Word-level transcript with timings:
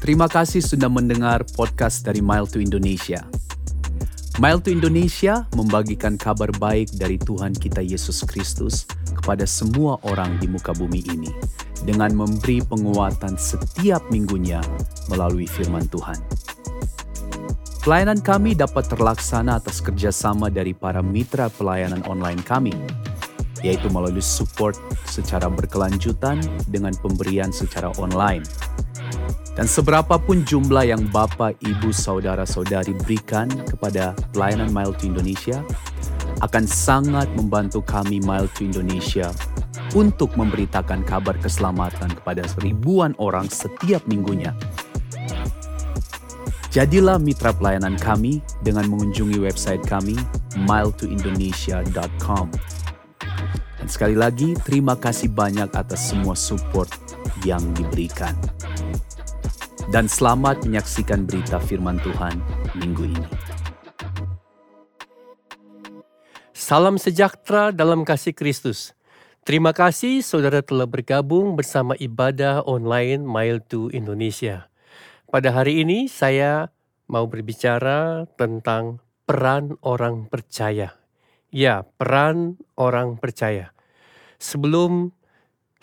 Terima 0.00 0.26
kasih 0.26 0.64
sudah 0.64 0.88
mendengar 0.88 1.44
podcast 1.54 2.02
dari 2.02 2.24
Mile 2.24 2.48
to 2.48 2.58
Indonesia. 2.58 3.20
Mile 4.40 4.58
to 4.64 4.72
Indonesia 4.72 5.44
membagikan 5.52 6.16
kabar 6.16 6.48
baik 6.56 6.96
dari 6.96 7.20
Tuhan 7.20 7.52
kita 7.52 7.84
Yesus 7.84 8.24
Kristus 8.24 8.88
kepada 9.12 9.44
semua 9.44 10.00
orang 10.08 10.40
di 10.40 10.48
muka 10.48 10.72
bumi 10.72 11.04
ini 11.12 11.28
dengan 11.84 12.16
memberi 12.16 12.64
penguatan 12.64 13.36
setiap 13.36 14.00
minggunya 14.08 14.64
melalui 15.12 15.44
firman 15.44 15.84
Tuhan. 15.92 16.16
Pelayanan 17.84 18.20
kami 18.20 18.56
dapat 18.56 18.88
terlaksana 18.88 19.60
atas 19.60 19.80
kerjasama 19.80 20.48
dari 20.48 20.72
para 20.72 21.04
mitra 21.04 21.52
pelayanan 21.52 22.04
online 22.08 22.40
kami, 22.44 22.72
yaitu 23.60 23.88
melalui 23.92 24.24
support 24.24 24.76
secara 25.04 25.48
berkelanjutan 25.48 26.40
dengan 26.68 26.94
pemberian 27.00 27.52
secara 27.52 27.92
online 28.00 28.44
dan 29.58 29.66
seberapapun 29.66 30.46
jumlah 30.46 30.88
yang 30.88 31.04
Bapak, 31.10 31.58
Ibu, 31.60 31.90
Saudara-saudari 31.90 32.94
berikan 33.02 33.50
kepada 33.66 34.14
pelayanan 34.30 34.70
Mile 34.70 34.94
to 34.96 35.10
Indonesia 35.10 35.60
akan 36.40 36.64
sangat 36.64 37.28
membantu 37.36 37.82
kami 37.84 38.22
Mile 38.22 38.48
to 38.56 38.64
Indonesia 38.64 39.28
untuk 39.92 40.38
memberitakan 40.38 41.02
kabar 41.02 41.34
keselamatan 41.42 42.14
kepada 42.14 42.46
ribuan 42.62 43.12
orang 43.18 43.50
setiap 43.50 44.00
minggunya. 44.06 44.54
Jadilah 46.70 47.18
mitra 47.18 47.50
pelayanan 47.50 47.98
kami 47.98 48.38
dengan 48.62 48.86
mengunjungi 48.86 49.42
website 49.42 49.82
kami 49.82 50.14
miletoindonesia.com. 50.54 52.46
Dan 53.80 53.88
sekali 53.88 54.12
lagi, 54.12 54.52
terima 54.60 54.92
kasih 55.00 55.32
banyak 55.32 55.72
atas 55.72 56.12
semua 56.12 56.36
support 56.36 56.92
yang 57.48 57.64
diberikan 57.72 58.36
dan 59.90 60.06
selamat 60.06 60.62
menyaksikan 60.62 61.26
berita 61.26 61.58
firman 61.58 61.98
Tuhan 61.98 62.38
minggu 62.78 63.10
ini. 63.10 63.26
Salam 66.54 66.94
sejahtera 67.00 67.74
dalam 67.74 68.06
kasih 68.06 68.30
Kristus. 68.30 68.94
Terima 69.42 69.74
kasih 69.74 70.22
saudara 70.22 70.62
telah 70.62 70.86
bergabung 70.86 71.58
bersama 71.58 71.98
ibadah 71.98 72.62
online 72.62 73.26
Mile 73.26 73.58
to 73.66 73.90
Indonesia. 73.90 74.70
Pada 75.26 75.50
hari 75.50 75.82
ini 75.82 76.06
saya 76.06 76.70
mau 77.10 77.26
berbicara 77.26 78.30
tentang 78.38 79.02
peran 79.26 79.74
orang 79.82 80.30
percaya. 80.30 80.99
Ya, 81.50 81.82
peran 81.98 82.62
orang 82.78 83.18
percaya. 83.18 83.74
Sebelum 84.38 85.10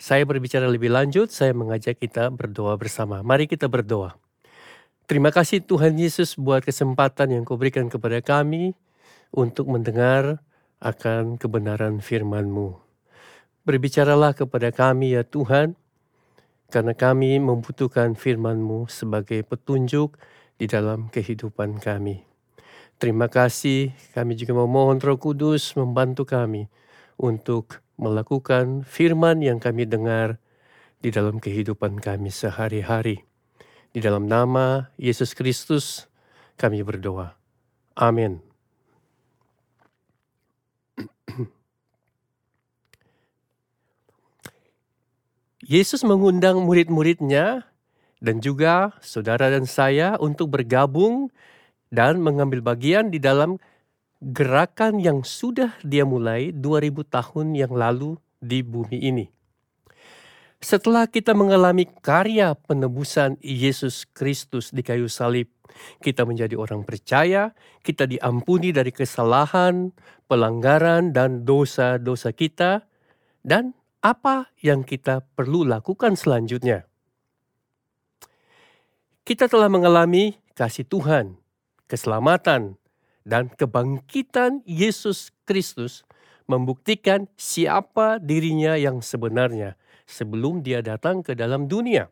saya 0.00 0.24
berbicara 0.24 0.64
lebih 0.64 0.88
lanjut, 0.88 1.28
saya 1.28 1.52
mengajak 1.52 2.00
kita 2.00 2.32
berdoa 2.32 2.72
bersama. 2.80 3.20
Mari 3.20 3.44
kita 3.44 3.68
berdoa. 3.68 4.16
Terima 5.08 5.28
kasih 5.28 5.64
Tuhan 5.64 5.96
Yesus 5.96 6.36
buat 6.36 6.64
kesempatan 6.64 7.32
yang 7.32 7.42
kau 7.44 7.56
berikan 7.56 7.88
kepada 7.88 8.20
kami 8.20 8.76
untuk 9.32 9.68
mendengar 9.68 10.40
akan 10.84 11.40
kebenaran 11.40 12.00
firman-Mu. 12.04 12.76
Berbicaralah 13.64 14.32
kepada 14.32 14.72
kami 14.72 15.16
ya 15.16 15.24
Tuhan, 15.24 15.76
karena 16.68 16.92
kami 16.92 17.40
membutuhkan 17.40 18.16
firman-Mu 18.16 18.88
sebagai 18.92 19.44
petunjuk 19.44 20.16
di 20.60 20.68
dalam 20.68 21.08
kehidupan 21.08 21.80
kami. 21.80 22.27
Terima 22.98 23.30
kasih, 23.30 23.94
kami 24.10 24.34
juga 24.34 24.58
memohon 24.58 24.98
roh 24.98 25.14
kudus 25.22 25.78
membantu 25.78 26.26
kami 26.26 26.66
untuk 27.14 27.78
melakukan 27.94 28.82
firman 28.82 29.38
yang 29.38 29.62
kami 29.62 29.86
dengar 29.86 30.42
di 30.98 31.14
dalam 31.14 31.38
kehidupan 31.38 32.02
kami 32.02 32.34
sehari-hari. 32.34 33.22
Di 33.94 34.02
dalam 34.02 34.26
nama 34.26 34.90
Yesus 34.98 35.30
Kristus 35.30 36.10
kami 36.58 36.82
berdoa. 36.82 37.38
Amin. 37.94 38.42
Yesus 45.70 46.02
mengundang 46.02 46.66
murid-muridnya 46.66 47.62
dan 48.18 48.42
juga 48.42 48.98
saudara 48.98 49.54
dan 49.54 49.70
saya 49.70 50.18
untuk 50.18 50.50
bergabung 50.50 51.30
dan 51.88 52.20
mengambil 52.20 52.60
bagian 52.60 53.08
di 53.08 53.20
dalam 53.20 53.56
gerakan 54.18 54.98
yang 54.98 55.22
sudah 55.22 55.78
dia 55.86 56.02
mulai 56.02 56.50
2000 56.50 57.06
tahun 57.06 57.46
yang 57.54 57.72
lalu 57.72 58.18
di 58.42 58.66
bumi 58.66 58.98
ini. 58.98 59.26
Setelah 60.58 61.06
kita 61.06 61.38
mengalami 61.38 61.86
karya 61.86 62.50
penebusan 62.58 63.38
Yesus 63.38 64.10
Kristus 64.10 64.74
di 64.74 64.82
kayu 64.82 65.06
salib, 65.06 65.46
kita 66.02 66.26
menjadi 66.26 66.58
orang 66.58 66.82
percaya, 66.82 67.54
kita 67.86 68.10
diampuni 68.10 68.74
dari 68.74 68.90
kesalahan, 68.90 69.94
pelanggaran, 70.26 71.14
dan 71.14 71.46
dosa-dosa 71.46 72.34
kita, 72.34 72.90
dan 73.46 73.78
apa 74.02 74.50
yang 74.58 74.82
kita 74.82 75.22
perlu 75.38 75.62
lakukan 75.62 76.18
selanjutnya. 76.18 76.90
Kita 79.22 79.46
telah 79.46 79.70
mengalami 79.70 80.42
kasih 80.58 80.90
Tuhan, 80.90 81.37
keselamatan, 81.88 82.76
dan 83.28 83.52
kebangkitan 83.52 84.64
Yesus 84.64 85.32
Kristus 85.44 86.04
membuktikan 86.48 87.28
siapa 87.36 88.16
dirinya 88.16 88.76
yang 88.80 89.04
sebenarnya 89.04 89.76
sebelum 90.08 90.64
dia 90.64 90.80
datang 90.80 91.20
ke 91.20 91.36
dalam 91.36 91.68
dunia. 91.68 92.08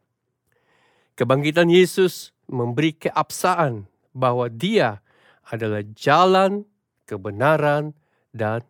Kebangkitan 1.17 1.73
Yesus 1.73 2.37
memberi 2.45 2.93
keabsahan 2.93 3.89
bahwa 4.13 4.53
dia 4.53 5.01
adalah 5.49 5.81
jalan, 5.97 6.69
kebenaran, 7.09 7.97
dan 8.37 8.61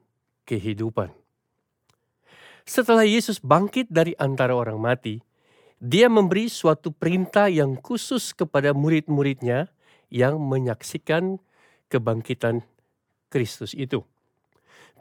kehidupan. 0.47 1.11
Setelah 2.63 3.03
Yesus 3.03 3.43
bangkit 3.43 3.91
dari 3.91 4.15
antara 4.19 4.55
orang 4.55 4.79
mati, 4.79 5.19
dia 5.83 6.07
memberi 6.07 6.47
suatu 6.47 6.95
perintah 6.95 7.51
yang 7.51 7.75
khusus 7.79 8.31
kepada 8.31 8.71
murid-muridnya 8.71 9.71
yang 10.11 10.39
menyaksikan 10.39 11.39
kebangkitan 11.91 12.63
Kristus 13.31 13.75
itu. 13.75 14.03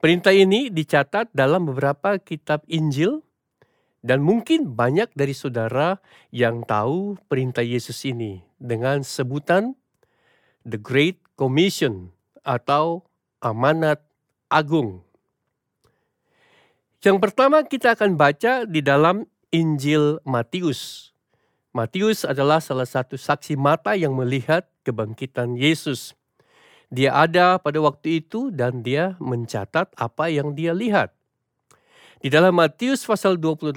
Perintah 0.04 0.36
ini 0.36 0.70
dicatat 0.70 1.32
dalam 1.32 1.66
beberapa 1.66 2.20
kitab 2.20 2.62
Injil 2.70 3.26
dan 4.06 4.22
mungkin 4.22 4.78
banyak 4.78 5.10
dari 5.18 5.34
saudara 5.34 5.98
yang 6.30 6.62
tahu 6.62 7.18
perintah 7.26 7.66
Yesus 7.66 8.06
ini 8.06 8.46
dengan 8.62 9.02
sebutan 9.02 9.74
The 10.62 10.78
Great 10.78 11.18
Commission 11.34 12.14
atau 12.46 13.10
amanat 13.42 14.06
agung. 14.46 15.02
Yang 17.02 17.18
pertama 17.22 17.66
kita 17.66 17.98
akan 17.98 18.18
baca 18.18 18.66
di 18.66 18.82
dalam 18.82 19.26
Injil 19.50 20.22
Matius. 20.26 21.15
Matius 21.76 22.24
adalah 22.24 22.64
salah 22.64 22.88
satu 22.88 23.20
saksi 23.20 23.60
mata 23.60 24.00
yang 24.00 24.16
melihat 24.16 24.64
kebangkitan 24.88 25.60
Yesus. 25.60 26.16
Dia 26.88 27.12
ada 27.12 27.60
pada 27.60 27.84
waktu 27.84 28.24
itu 28.24 28.48
dan 28.48 28.80
dia 28.80 29.20
mencatat 29.20 29.92
apa 30.00 30.32
yang 30.32 30.56
dia 30.56 30.72
lihat. 30.72 31.12
Di 32.24 32.32
dalam 32.32 32.56
Matius 32.56 33.04
pasal 33.04 33.36
28 33.36 33.76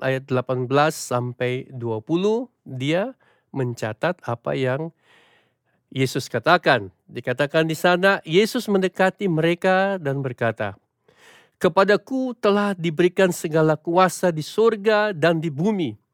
ayat 0.00 0.24
18 0.24 0.72
sampai 0.88 1.68
20 1.68 2.48
dia 2.64 3.12
mencatat 3.52 4.24
apa 4.24 4.56
yang 4.56 4.88
Yesus 5.92 6.32
katakan. 6.32 6.88
Dikatakan 7.12 7.68
di 7.68 7.76
sana 7.76 8.24
Yesus 8.24 8.72
mendekati 8.72 9.28
mereka 9.28 10.00
dan 10.00 10.24
berkata, 10.24 10.80
"Kepadaku 11.60 12.32
telah 12.40 12.72
diberikan 12.72 13.36
segala 13.36 13.76
kuasa 13.76 14.32
di 14.32 14.40
surga 14.40 15.12
dan 15.12 15.44
di 15.44 15.52
bumi. 15.52 16.07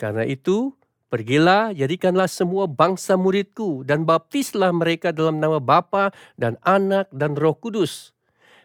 Karena 0.00 0.24
itu, 0.24 0.72
Pergilah, 1.10 1.74
jadikanlah 1.74 2.30
semua 2.30 2.70
bangsa 2.70 3.18
muridku 3.18 3.82
dan 3.82 4.06
baptislah 4.06 4.70
mereka 4.70 5.10
dalam 5.10 5.42
nama 5.42 5.58
Bapa 5.58 6.14
dan 6.38 6.54
Anak 6.62 7.10
dan 7.10 7.34
Roh 7.34 7.58
Kudus. 7.58 8.14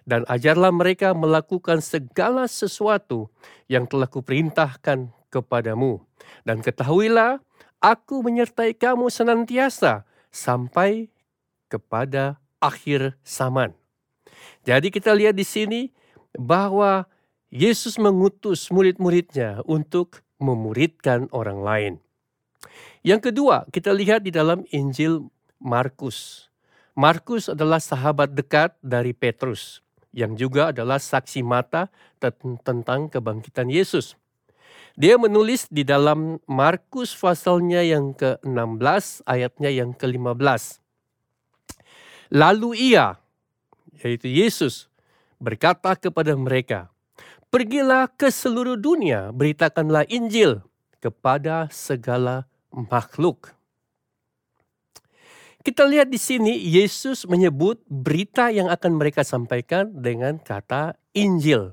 Dan 0.06 0.22
ajarlah 0.30 0.70
mereka 0.70 1.18
melakukan 1.18 1.82
segala 1.82 2.46
sesuatu 2.46 3.34
yang 3.66 3.90
telah 3.90 4.06
kuperintahkan 4.06 5.10
kepadamu. 5.34 6.06
Dan 6.46 6.62
ketahuilah, 6.62 7.42
aku 7.82 8.22
menyertai 8.22 8.78
kamu 8.78 9.10
senantiasa 9.10 10.06
sampai 10.30 11.10
kepada 11.66 12.38
akhir 12.62 13.18
zaman. 13.26 13.74
Jadi 14.62 14.94
kita 14.94 15.18
lihat 15.18 15.34
di 15.34 15.50
sini 15.50 15.90
bahwa 16.38 17.10
Yesus 17.50 17.98
mengutus 17.98 18.70
murid-muridnya 18.70 19.66
untuk 19.66 20.25
memuridkan 20.42 21.32
orang 21.32 21.60
lain. 21.64 21.94
Yang 23.06 23.32
kedua, 23.32 23.70
kita 23.70 23.94
lihat 23.94 24.26
di 24.26 24.34
dalam 24.34 24.66
Injil 24.74 25.30
Markus. 25.62 26.50
Markus 26.96 27.52
adalah 27.52 27.78
sahabat 27.84 28.34
dekat 28.34 28.74
dari 28.82 29.14
Petrus. 29.14 29.86
yang 30.16 30.40
juga 30.40 30.72
adalah 30.72 30.96
saksi 30.96 31.44
mata 31.44 31.92
tentang 32.64 33.12
kebangkitan 33.12 33.68
Yesus. 33.68 34.16
Dia 34.96 35.20
menulis 35.20 35.68
di 35.68 35.84
dalam 35.84 36.40
Markus 36.48 37.12
pasalnya 37.12 37.84
yang 37.84 38.16
ke-16 38.16 39.28
ayatnya 39.28 39.68
yang 39.68 39.92
ke-15. 39.92 40.80
Lalu 42.32 42.96
ia, 42.96 43.20
yaitu 44.00 44.32
Yesus, 44.32 44.88
berkata 45.36 46.00
kepada 46.00 46.32
mereka, 46.40 46.88
Pergilah 47.56 48.12
ke 48.12 48.28
seluruh 48.28 48.76
dunia, 48.76 49.32
beritakanlah 49.32 50.04
Injil 50.12 50.60
kepada 51.00 51.72
segala 51.72 52.44
makhluk. 52.68 53.56
Kita 55.64 55.88
lihat 55.88 56.12
di 56.12 56.20
sini 56.20 56.52
Yesus 56.52 57.24
menyebut 57.24 57.80
berita 57.88 58.52
yang 58.52 58.68
akan 58.68 59.00
mereka 59.00 59.24
sampaikan 59.24 59.88
dengan 59.88 60.36
kata 60.36 61.00
Injil. 61.16 61.72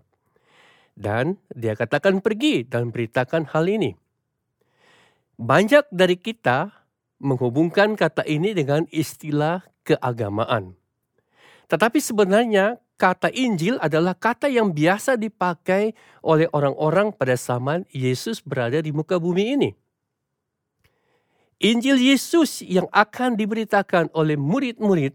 Dan 0.94 1.42
dia 1.50 1.74
katakan 1.74 2.22
pergi 2.22 2.62
dan 2.62 2.94
beritakan 2.94 3.50
hal 3.50 3.66
ini. 3.66 3.98
Banyak 5.34 5.90
dari 5.90 6.14
kita 6.14 6.70
menghubungkan 7.18 7.98
kata 7.98 8.22
ini 8.30 8.54
dengan 8.54 8.86
istilah 8.94 9.66
keagamaan. 9.82 10.78
Tetapi 11.66 11.98
sebenarnya 11.98 12.78
kata 12.96 13.32
Injil 13.34 13.76
adalah 13.82 14.14
kata 14.14 14.46
yang 14.46 14.70
biasa 14.70 15.18
dipakai 15.18 15.92
oleh 16.22 16.46
orang-orang 16.54 17.10
pada 17.12 17.34
zaman 17.34 17.84
Yesus 17.90 18.38
berada 18.42 18.78
di 18.78 18.94
muka 18.94 19.18
bumi 19.18 19.44
ini. 19.58 19.70
Injil 21.62 21.94
Yesus 21.94 22.58
yang 22.66 22.90
akan 22.90 23.38
diberitakan 23.38 24.10
oleh 24.18 24.34
murid-murid 24.34 25.14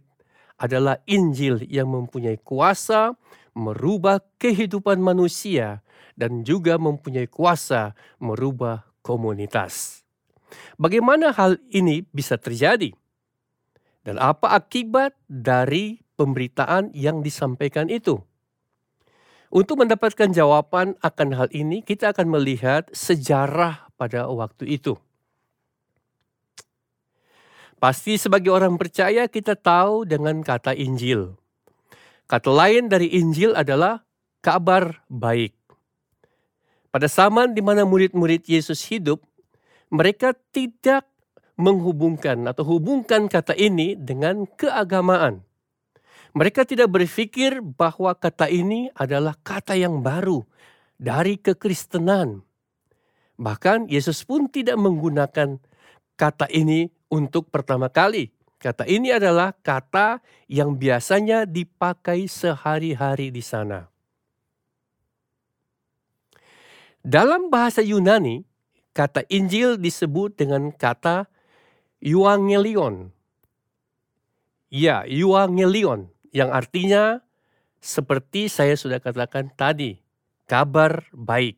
adalah 0.55 0.97
Injil 1.03 1.59
yang 1.67 1.91
mempunyai 1.91 2.39
kuasa 2.39 3.13
merubah 3.51 4.23
kehidupan 4.39 4.97
manusia 5.01 5.83
dan 6.15 6.47
juga 6.47 6.79
mempunyai 6.79 7.27
kuasa 7.27 7.93
merubah 8.17 8.87
komunitas. 9.03 10.01
Bagaimana 10.79 11.35
hal 11.35 11.59
ini 11.69 12.07
bisa 12.09 12.39
terjadi? 12.39 12.95
Dan 14.07 14.15
apa 14.23 14.55
akibat 14.55 15.11
dari 15.27 15.99
pemberitaan 16.17 16.91
yang 16.97 17.21
disampaikan 17.21 17.87
itu? 17.87 18.19
Untuk 19.47 19.79
mendapatkan 19.79 20.27
jawaban 20.35 20.99
akan 20.99 21.29
hal 21.31 21.47
ini, 21.55 21.79
kita 21.79 22.11
akan 22.11 22.35
melihat 22.35 22.91
sejarah 22.91 23.87
pada 23.95 24.27
waktu 24.27 24.75
itu. 24.75 24.99
Pasti 27.79 28.19
sebagai 28.19 28.51
orang 28.51 28.75
percaya 28.75 29.29
kita 29.31 29.55
tahu 29.55 30.03
dengan 30.03 30.43
kata 30.43 30.75
Injil. 30.75 31.37
Kata 32.27 32.49
lain 32.51 32.91
dari 32.91 33.07
Injil 33.15 33.55
adalah 33.55 34.03
kabar 34.43 34.99
baik. 35.07 35.55
Pada 36.91 37.07
zaman 37.07 37.55
di 37.55 37.63
mana 37.63 37.87
murid-murid 37.87 38.43
Yesus 38.51 38.83
hidup, 38.91 39.23
mereka 39.87 40.35
tidak 40.51 41.07
menghubungkan 41.55 42.43
atau 42.51 42.67
hubungkan 42.67 43.31
kata 43.31 43.55
ini 43.55 43.95
dengan 43.95 44.43
keagamaan. 44.43 45.46
Mereka 46.35 46.67
tidak 46.67 46.91
berpikir 46.91 47.63
bahwa 47.63 48.11
kata 48.15 48.51
ini 48.51 48.91
adalah 48.97 49.35
kata 49.39 49.77
yang 49.77 50.03
baru 50.03 50.43
dari 50.99 51.37
kekristenan. 51.39 52.43
Bahkan 53.37 53.87
Yesus 53.87 54.25
pun 54.25 54.49
tidak 54.49 54.75
menggunakan 54.81 55.61
kata 56.17 56.49
ini 56.49 56.89
untuk 57.07 57.53
pertama 57.53 57.87
kali. 57.87 58.33
Kata 58.57 58.89
ini 58.89 59.13
adalah 59.13 59.53
kata 59.53 60.17
yang 60.49 60.73
biasanya 60.73 61.45
dipakai 61.45 62.25
sehari-hari 62.25 63.29
di 63.29 63.45
sana. 63.45 63.85
Dalam 67.05 67.53
bahasa 67.53 67.85
Yunani, 67.85 68.41
kata 68.97 69.21
Injil 69.29 69.77
disebut 69.77 70.41
dengan 70.41 70.73
kata 70.73 71.29
Euangelion. 72.01 73.13
Ya, 74.73 75.05
Euangelion 75.05 76.09
yang 76.37 76.53
artinya 76.53 77.25
seperti 77.81 78.45
saya 78.45 78.77
sudah 78.77 79.01
katakan 79.01 79.49
tadi, 79.57 79.97
kabar 80.45 81.09
baik. 81.09 81.57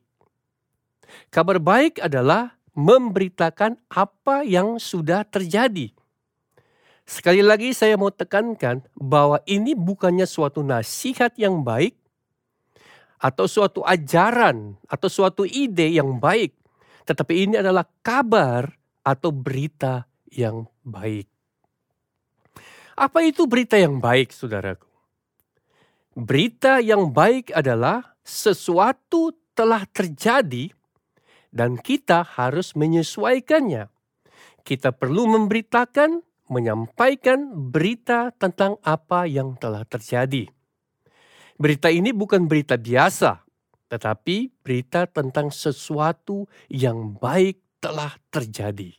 Kabar 1.27 1.59
baik 1.59 1.99
adalah 1.99 2.55
memberitakan 2.79 3.75
apa 3.91 4.47
yang 4.47 4.79
sudah 4.79 5.27
terjadi. 5.27 5.91
Sekali 7.03 7.41
lagi 7.43 7.73
saya 7.75 7.97
mau 7.99 8.13
tekankan 8.13 8.85
bahwa 8.95 9.41
ini 9.49 9.75
bukannya 9.75 10.29
suatu 10.29 10.63
nasihat 10.63 11.33
yang 11.35 11.65
baik 11.65 11.97
atau 13.19 13.49
suatu 13.49 13.83
ajaran 13.83 14.79
atau 14.87 15.09
suatu 15.11 15.43
ide 15.43 15.91
yang 15.91 16.21
baik, 16.21 16.55
tetapi 17.03 17.49
ini 17.49 17.59
adalah 17.59 17.83
kabar 18.05 18.69
atau 19.03 19.33
berita 19.33 20.05
yang 20.29 20.69
baik. 20.85 21.38
Apa 22.99 23.23
itu 23.23 23.47
berita 23.47 23.79
yang 23.79 24.03
baik, 24.03 24.35
saudaraku? 24.35 24.83
Berita 26.19 26.83
yang 26.83 27.15
baik 27.15 27.47
adalah 27.55 28.19
sesuatu 28.27 29.31
telah 29.55 29.87
terjadi 29.87 30.67
dan 31.47 31.79
kita 31.79 32.27
harus 32.27 32.75
menyesuaikannya. 32.75 33.87
Kita 34.67 34.91
perlu 34.91 35.31
memberitakan, 35.31 36.19
menyampaikan 36.51 37.71
berita 37.71 38.35
tentang 38.35 38.75
apa 38.83 39.23
yang 39.31 39.55
telah 39.55 39.87
terjadi. 39.87 40.51
Berita 41.55 41.87
ini 41.87 42.11
bukan 42.11 42.51
berita 42.51 42.75
biasa, 42.75 43.47
tetapi 43.87 44.59
berita 44.59 45.07
tentang 45.07 45.55
sesuatu 45.55 46.51
yang 46.67 47.15
baik 47.15 47.63
telah 47.79 48.11
terjadi. 48.27 48.91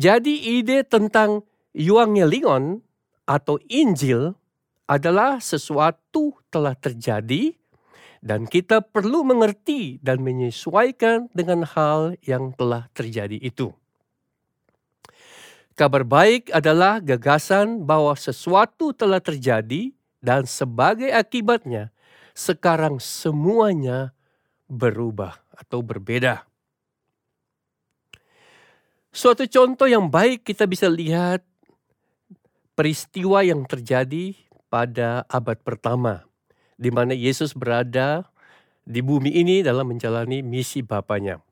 Jadi 0.00 0.56
ide 0.56 0.80
tentang 0.80 1.44
Euangelion 1.76 2.80
atau 3.28 3.60
Injil 3.68 4.32
adalah 4.88 5.44
sesuatu 5.44 6.40
telah 6.48 6.72
terjadi 6.72 7.52
dan 8.24 8.48
kita 8.48 8.80
perlu 8.80 9.28
mengerti 9.28 10.00
dan 10.00 10.24
menyesuaikan 10.24 11.28
dengan 11.36 11.68
hal 11.68 12.16
yang 12.24 12.56
telah 12.56 12.88
terjadi 12.96 13.36
itu. 13.44 13.76
Kabar 15.76 16.08
baik 16.08 16.48
adalah 16.48 17.04
gagasan 17.04 17.84
bahwa 17.84 18.16
sesuatu 18.16 18.96
telah 18.96 19.20
terjadi 19.20 19.92
dan 20.24 20.48
sebagai 20.48 21.12
akibatnya 21.12 21.92
sekarang 22.32 22.96
semuanya 23.04 24.16
berubah 24.64 25.44
atau 25.52 25.84
berbeda. 25.84 26.49
Suatu 29.10 29.42
contoh 29.50 29.90
yang 29.90 30.06
baik 30.06 30.46
kita 30.46 30.70
bisa 30.70 30.86
lihat 30.86 31.42
peristiwa 32.78 33.42
yang 33.42 33.66
terjadi 33.66 34.38
pada 34.70 35.26
abad 35.26 35.58
pertama 35.66 36.30
di 36.78 36.94
mana 36.94 37.10
Yesus 37.12 37.52
berada 37.52 38.30
di 38.86 39.02
bumi 39.02 39.34
ini 39.34 39.66
dalam 39.66 39.90
menjalani 39.90 40.40
misi 40.40 40.80
Bapaknya. 40.80 41.42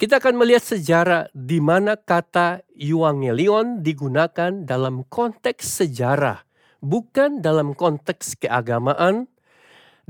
Kita 0.00 0.18
akan 0.18 0.34
melihat 0.34 0.66
sejarah 0.66 1.30
di 1.30 1.62
mana 1.62 1.94
kata 1.94 2.66
Euangelion 2.74 3.86
digunakan 3.86 4.66
dalam 4.66 5.06
konteks 5.06 5.84
sejarah, 5.84 6.42
bukan 6.82 7.38
dalam 7.38 7.70
konteks 7.76 8.40
keagamaan, 8.42 9.30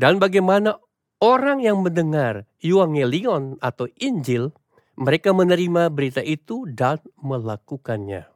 dan 0.01 0.17
bagaimana 0.17 0.81
orang 1.21 1.61
yang 1.61 1.85
mendengar 1.85 2.49
Euangelion 2.65 3.61
atau 3.61 3.85
Injil, 4.01 4.57
mereka 4.97 5.33
menerima 5.33 5.89
berita 5.89 6.21
itu 6.21 6.69
dan 6.69 7.01
melakukannya. 7.21 8.29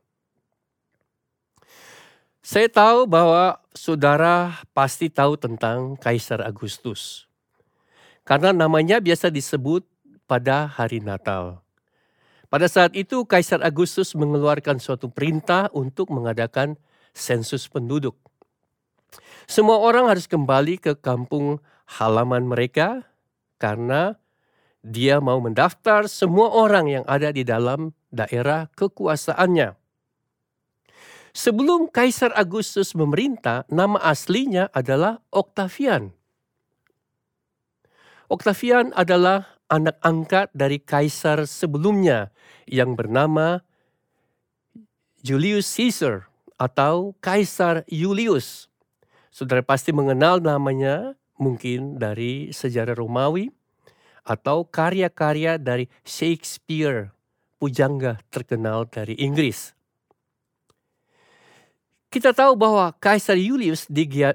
Saya 2.47 2.71
tahu 2.71 3.11
bahwa 3.11 3.59
saudara 3.75 4.63
pasti 4.71 5.11
tahu 5.11 5.35
tentang 5.35 5.99
Kaisar 5.99 6.47
Agustus. 6.47 7.27
Karena 8.23 8.55
namanya 8.55 9.03
biasa 9.03 9.35
disebut 9.35 9.83
pada 10.31 10.71
hari 10.71 11.03
Natal. 11.03 11.63
Pada 12.47 12.71
saat 12.71 12.95
itu 12.95 13.27
Kaisar 13.27 13.67
Agustus 13.67 14.15
mengeluarkan 14.15 14.79
suatu 14.79 15.11
perintah 15.11 15.67
untuk 15.75 16.15
mengadakan 16.15 16.79
sensus 17.11 17.67
penduduk. 17.67 18.15
Semua 19.51 19.83
orang 19.83 20.07
harus 20.07 20.31
kembali 20.31 20.79
ke 20.79 20.95
kampung 20.99 21.59
halaman 21.99 22.47
mereka 22.47 23.07
karena 23.59 24.19
dia 24.87 25.19
mau 25.19 25.43
mendaftar 25.43 26.07
semua 26.07 26.55
orang 26.55 26.87
yang 26.87 27.05
ada 27.11 27.35
di 27.35 27.43
dalam 27.43 27.91
daerah 28.15 28.71
kekuasaannya. 28.79 29.75
Sebelum 31.35 31.91
Kaisar 31.91 32.31
Agustus 32.39 32.95
memerintah, 32.95 33.67
nama 33.67 33.99
aslinya 33.99 34.71
adalah 34.71 35.19
Octavian. 35.35 36.15
Octavian 38.31 38.95
adalah 38.95 39.59
anak 39.67 39.99
angkat 40.07 40.49
dari 40.55 40.79
kaisar 40.79 41.45
sebelumnya 41.51 42.31
yang 42.71 42.95
bernama 42.95 43.67
Julius 45.21 45.67
Caesar 45.75 46.31
atau 46.57 47.19
Kaisar 47.19 47.83
Julius. 47.91 48.71
Saudara 49.35 49.61
pasti 49.61 49.91
mengenal 49.91 50.41
namanya 50.41 51.19
mungkin 51.37 52.01
dari 52.01 52.55
sejarah 52.55 52.97
Romawi 52.97 53.53
atau 54.27 54.67
karya-karya 54.67 55.55
dari 55.57 55.87
Shakespeare, 56.03 57.15
pujangga 57.63 58.19
terkenal 58.29 58.91
dari 58.91 59.15
Inggris. 59.23 59.71
Kita 62.11 62.35
tahu 62.35 62.59
bahwa 62.59 62.91
Kaisar 62.99 63.39
Julius 63.39 63.87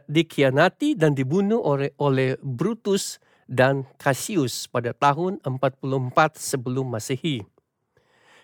dikhianati 0.08 0.96
dan 0.96 1.12
dibunuh 1.12 1.60
oleh, 1.60 1.92
oleh 2.00 2.40
Brutus 2.40 3.20
dan 3.52 3.84
Cassius 4.00 4.72
pada 4.72 4.96
tahun 4.96 5.44
44 5.44 6.40
sebelum 6.40 6.88
Masehi. 6.88 7.44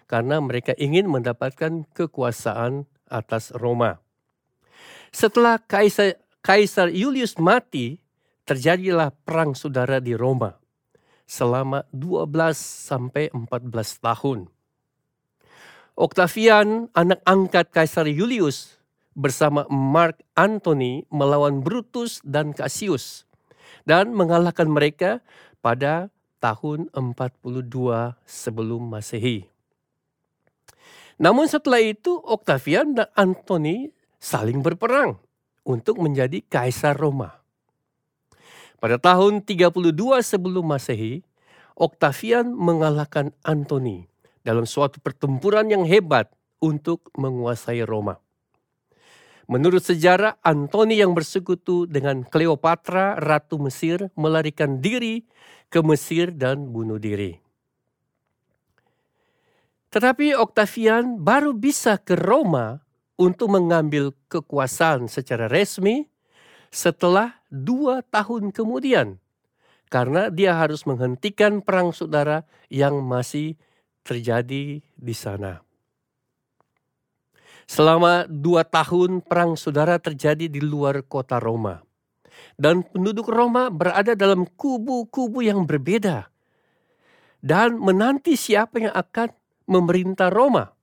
Karena 0.07 0.39
mereka 0.39 0.75
ingin 0.79 1.11
mendapatkan 1.11 1.85
kekuasaan 1.91 2.87
atas 3.07 3.51
Roma. 3.55 3.99
Setelah 5.11 5.59
Kaisar, 5.59 6.19
Kaisar 6.39 6.91
Julius 6.91 7.35
mati, 7.35 7.99
terjadilah 8.47 9.11
perang 9.11 9.53
saudara 9.53 9.99
di 9.99 10.15
Roma 10.15 10.55
selama 11.27 11.83
12 11.91 12.31
sampai 12.57 13.27
14 13.35 13.99
tahun. 13.99 14.47
Octavian, 15.97 16.87
anak 16.95 17.19
angkat 17.27 17.69
Kaisar 17.69 18.07
Julius, 18.07 18.77
bersama 19.17 19.65
Mark 19.67 20.21
Antony 20.37 21.03
melawan 21.09 21.65
Brutus 21.65 22.21
dan 22.21 22.53
Cassius 22.53 23.25
dan 23.83 24.13
mengalahkan 24.13 24.69
mereka 24.69 25.25
pada 25.59 26.13
tahun 26.37 26.93
42 26.93 28.13
sebelum 28.29 28.81
Masehi. 28.93 29.49
Namun 31.17 31.49
setelah 31.49 31.81
itu 31.81 32.21
Octavian 32.21 32.93
dan 32.93 33.09
Antony 33.17 33.89
saling 34.21 34.61
berperang 34.61 35.17
untuk 35.65 35.97
menjadi 35.97 36.45
kaisar 36.45 36.93
Roma. 36.93 37.41
Pada 38.77 39.01
tahun 39.01 39.41
32 39.41 39.93
sebelum 40.21 40.61
Masehi, 40.61 41.25
Octavian 41.73 42.53
mengalahkan 42.53 43.33
Antony 43.41 44.05
dalam 44.45 44.69
suatu 44.69 45.01
pertempuran 45.01 45.65
yang 45.69 45.81
hebat 45.85 46.29
untuk 46.61 47.09
menguasai 47.17 47.81
Roma. 47.85 48.21
Menurut 49.47 49.79
sejarah, 49.81 50.37
Antoni 50.43 50.99
yang 50.99 51.15
bersekutu 51.15 51.87
dengan 51.87 52.21
Cleopatra, 52.27 53.17
Ratu 53.17 53.57
Mesir, 53.57 54.11
melarikan 54.13 54.83
diri 54.83 55.23
ke 55.71 55.79
Mesir 55.81 56.35
dan 56.35 56.69
bunuh 56.69 56.99
diri. 56.99 57.39
Tetapi 59.87 60.35
Octavian 60.35 61.17
baru 61.23 61.55
bisa 61.55 61.95
ke 61.95 62.19
Roma 62.19 62.83
untuk 63.15 63.55
mengambil 63.55 64.11
kekuasaan 64.27 65.07
secara 65.07 65.47
resmi 65.47 66.05
setelah 66.71 67.39
dua 67.49 68.03
tahun 68.05 68.51
kemudian. 68.51 69.17
Karena 69.87 70.27
dia 70.27 70.51
harus 70.51 70.83
menghentikan 70.83 71.63
perang 71.63 71.95
saudara 71.95 72.43
yang 72.67 72.99
masih 72.99 73.55
terjadi 74.03 74.83
di 74.83 75.15
sana. 75.15 75.63
Selama 77.67 78.27
dua 78.27 78.63
tahun 78.63 79.19
perang 79.23 79.59
saudara 79.59 79.99
terjadi 79.99 80.47
di 80.47 80.63
luar 80.63 81.03
kota 81.03 81.39
Roma. 81.39 81.83
Dan 82.55 82.83
penduduk 82.83 83.27
Roma 83.27 83.67
berada 83.67 84.15
dalam 84.15 84.47
kubu-kubu 84.47 85.43
yang 85.43 85.67
berbeda. 85.67 86.31
Dan 87.43 87.79
menanti 87.79 88.39
siapa 88.39 88.79
yang 88.79 88.95
akan 88.95 89.29
memerintah 89.67 90.31
Roma. 90.31 90.76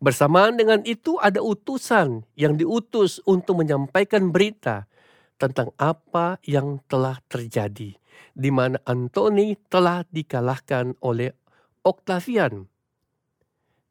Bersamaan 0.00 0.56
dengan 0.56 0.80
itu 0.88 1.20
ada 1.20 1.44
utusan 1.44 2.24
yang 2.32 2.56
diutus 2.56 3.20
untuk 3.28 3.60
menyampaikan 3.60 4.32
berita 4.32 4.88
tentang 5.36 5.76
apa 5.76 6.40
yang 6.48 6.80
telah 6.88 7.20
terjadi. 7.28 8.00
Di 8.32 8.48
mana 8.48 8.80
Antoni 8.88 9.60
telah 9.68 10.00
dikalahkan 10.08 10.96
oleh 11.04 11.36
Octavian. 11.84 12.64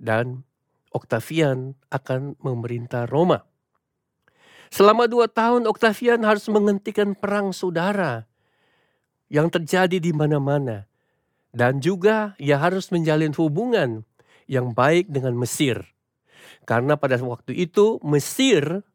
Dan 0.02 0.42
Octavian 0.90 1.78
akan 1.94 2.42
memerintah 2.42 3.06
Roma. 3.06 3.46
Selama 4.74 5.06
dua 5.06 5.30
tahun 5.30 5.70
Octavian 5.70 6.26
harus 6.26 6.50
menghentikan 6.50 7.14
perang 7.14 7.54
saudara 7.54 8.26
yang 9.30 9.54
terjadi 9.54 10.02
di 10.02 10.10
mana-mana. 10.10 10.90
Dan 11.54 11.82
juga 11.82 12.34
ia 12.42 12.58
harus 12.58 12.90
menjalin 12.90 13.34
hubungan 13.38 14.06
yang 14.50 14.74
baik 14.74 15.10
dengan 15.10 15.38
Mesir. 15.38 15.99
Karena 16.70 17.02
pada 17.02 17.18
waktu 17.18 17.58
itu 17.58 17.98
Mesir 18.06 18.86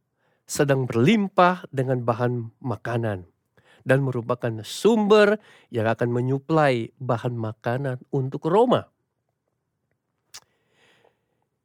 sedang 0.47 0.87
berlimpah 0.87 1.67
dengan 1.75 2.07
bahan 2.07 2.55
makanan 2.63 3.27
dan 3.83 3.99
merupakan 4.07 4.63
sumber 4.63 5.43
yang 5.75 5.91
akan 5.91 6.15
menyuplai 6.15 6.95
bahan 7.03 7.35
makanan 7.35 7.99
untuk 8.15 8.47
Roma. 8.47 8.87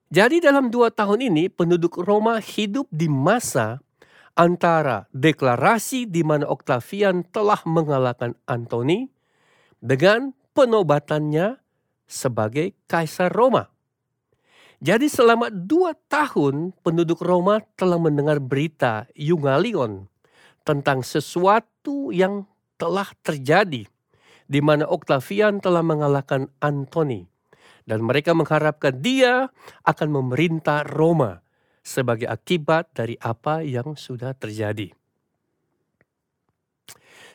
Jadi 0.09 0.41
dalam 0.41 0.73
dua 0.73 0.89
tahun 0.89 1.29
ini 1.29 1.53
penduduk 1.53 2.01
Roma 2.01 2.41
hidup 2.41 2.89
di 2.89 3.05
masa 3.05 3.77
antara 4.33 5.05
deklarasi 5.13 6.09
di 6.09 6.25
mana 6.25 6.49
Octavian 6.49 7.21
telah 7.29 7.61
mengalahkan 7.69 8.33
Antoni 8.49 9.05
dengan 9.77 10.33
penobatannya 10.57 11.61
sebagai 12.09 12.73
Kaisar 12.89 13.29
Roma. 13.29 13.69
Jadi 14.79 15.11
selama 15.11 15.51
dua 15.51 15.91
tahun 16.07 16.71
penduduk 16.79 17.19
Roma 17.19 17.59
telah 17.75 17.99
mendengar 17.99 18.39
berita 18.39 19.11
Yungalion 19.11 20.07
tentang 20.63 21.03
sesuatu 21.03 22.15
yang 22.15 22.47
telah 22.79 23.11
terjadi 23.19 23.83
di 24.47 24.59
mana 24.63 24.87
Octavian 24.87 25.59
telah 25.59 25.83
mengalahkan 25.83 26.47
Antoni 26.63 27.27
dan 27.83 27.99
mereka 28.07 28.31
mengharapkan 28.31 28.95
dia 29.03 29.51
akan 29.83 30.09
memerintah 30.15 30.87
Roma 30.87 31.43
sebagai 31.83 32.31
akibat 32.31 32.95
dari 32.95 33.19
apa 33.19 33.65
yang 33.65 33.99
sudah 33.99 34.31
terjadi. 34.31 34.95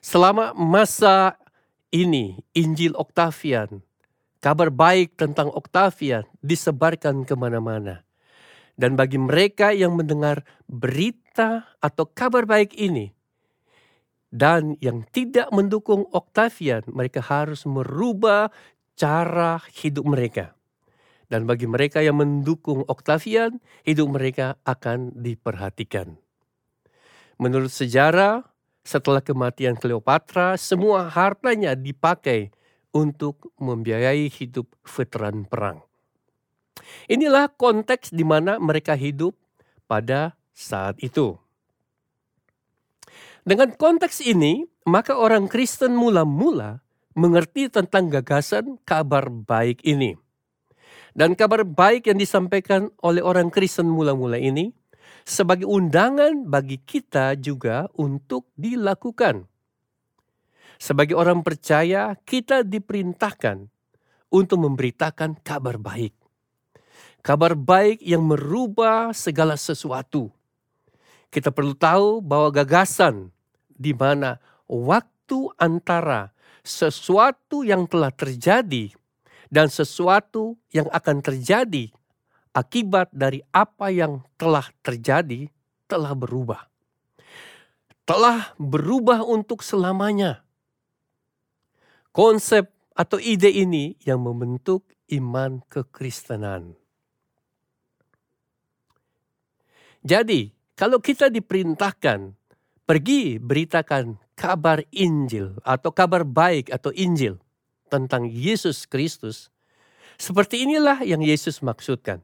Selama 0.01 0.57
masa 0.57 1.37
ini, 1.93 2.41
Injil 2.53 2.93
Octavian, 2.95 3.81
kabar 4.45 4.69
baik 4.69 5.17
tentang 5.17 5.49
Octavian 5.49 6.29
disebarkan 6.45 7.25
ke 7.25 7.33
mana-mana. 7.33 8.05
Dan 8.77 8.93
bagi 8.93 9.17
mereka 9.17 9.73
yang 9.73 9.97
mendengar 9.97 10.45
berita 10.69 11.73
atau 11.81 12.05
kabar 12.05 12.45
baik 12.45 12.77
ini, 12.77 13.15
dan 14.35 14.75
yang 14.83 15.07
tidak 15.15 15.47
mendukung 15.55 16.11
Octavian, 16.11 16.83
mereka 16.91 17.23
harus 17.23 17.63
merubah 17.71 18.51
cara 18.99 19.63
hidup 19.79 20.03
mereka. 20.11 20.59
Dan 21.31 21.47
bagi 21.47 21.71
mereka 21.71 22.03
yang 22.03 22.19
mendukung 22.19 22.83
Octavian, 22.91 23.63
hidup 23.87 24.11
mereka 24.11 24.59
akan 24.67 25.15
diperhatikan. 25.15 26.19
Menurut 27.39 27.71
sejarah, 27.71 28.43
setelah 28.83 29.23
kematian 29.23 29.79
Cleopatra, 29.79 30.59
semua 30.59 31.07
hartanya 31.07 31.79
dipakai 31.79 32.51
untuk 32.95 33.51
membiayai 33.59 34.31
hidup 34.31 34.71
veteran 34.87 35.45
perang. 35.45 35.83
Inilah 37.11 37.51
konteks 37.51 38.15
di 38.15 38.23
mana 38.23 38.57
mereka 38.63 38.95
hidup 38.95 39.35
pada 39.91 40.39
saat 40.55 40.97
itu. 41.03 41.37
Dengan 43.45 43.77
konteks 43.77 44.25
ini, 44.25 44.65
maka 44.89 45.19
orang 45.21 45.51
Kristen 45.51 45.93
mula-mula 45.93 46.81
mengerti 47.13 47.69
tentang 47.69 48.09
gagasan 48.09 48.81
kabar 48.89 49.29
baik 49.29 49.85
ini. 49.85 50.17
Dan 51.15 51.39
kabar 51.39 51.63
baik 51.63 52.11
yang 52.11 52.19
disampaikan 52.19 52.91
oleh 53.05 53.23
orang 53.23 53.53
Kristen 53.53 53.87
mula-mula 53.87 54.41
ini 54.41 54.75
sebagai 55.23 55.69
undangan 55.69 56.49
bagi 56.49 56.81
kita 56.83 57.39
juga 57.39 57.87
untuk 57.95 58.51
dilakukan. 58.59 59.47
Sebagai 60.77 61.17
orang 61.17 61.41
percaya, 61.41 62.15
kita 62.27 62.67
diperintahkan 62.67 63.67
untuk 64.35 64.59
memberitakan 64.63 65.39
kabar 65.41 65.79
baik. 65.79 66.15
Kabar 67.25 67.57
baik 67.57 68.05
yang 68.05 68.27
merubah 68.27 69.15
segala 69.17 69.57
sesuatu. 69.57 70.29
Kita 71.33 71.51
perlu 71.51 71.73
tahu 71.73 72.21
bahwa 72.21 72.53
gagasan 72.53 73.33
di 73.73 73.97
mana 73.97 74.39
waktu 74.69 75.51
antara 75.57 76.31
sesuatu 76.63 77.65
yang 77.65 77.89
telah 77.89 78.13
terjadi 78.13 78.93
dan 79.49 79.73
sesuatu 79.73 80.61
yang 80.71 80.87
akan 80.93 81.25
terjadi 81.25 81.91
akibat 82.55 83.11
dari 83.11 83.43
apa 83.51 83.91
yang 83.91 84.23
telah 84.39 84.71
terjadi 84.81 85.51
telah 85.91 86.15
berubah. 86.15 86.71
Telah 88.07 88.55
berubah 88.61 89.27
untuk 89.27 89.65
selamanya. 89.65 90.44
Konsep 92.15 92.71
atau 92.95 93.19
ide 93.19 93.51
ini 93.51 93.99
yang 94.07 94.23
membentuk 94.23 94.87
iman 95.19 95.59
kekristenan. 95.67 96.79
Jadi, 100.07 100.55
kalau 100.79 101.03
kita 101.03 101.27
diperintahkan 101.27 102.39
pergi 102.87 103.43
beritakan 103.43 104.15
kabar 104.39 104.87
Injil 104.95 105.59
atau 105.67 105.91
kabar 105.91 106.23
baik 106.23 106.71
atau 106.71 106.95
Injil 106.95 107.43
tentang 107.91 108.31
Yesus 108.31 108.87
Kristus, 108.87 109.51
seperti 110.15 110.63
inilah 110.63 111.03
yang 111.03 111.19
Yesus 111.19 111.67
maksudkan. 111.67 112.23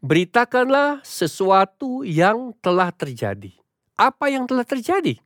Beritakanlah 0.00 1.04
sesuatu 1.04 2.08
yang 2.08 2.56
telah 2.64 2.88
terjadi. 2.88 3.52
Apa 4.00 4.32
yang 4.32 4.48
telah 4.48 4.64
terjadi? 4.64 5.20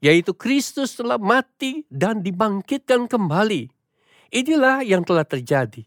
Yaitu 0.00 0.32
Kristus 0.32 0.96
telah 0.96 1.20
mati 1.20 1.84
dan 1.92 2.24
dibangkitkan 2.24 3.06
kembali. 3.10 3.68
Inilah 4.30 4.84
yang 4.86 5.02
telah 5.04 5.26
terjadi. 5.26 5.84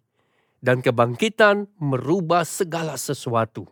Dan 0.64 0.80
kebangkitan 0.80 1.68
merubah 1.76 2.48
segala 2.48 2.96
sesuatu. 2.96 3.68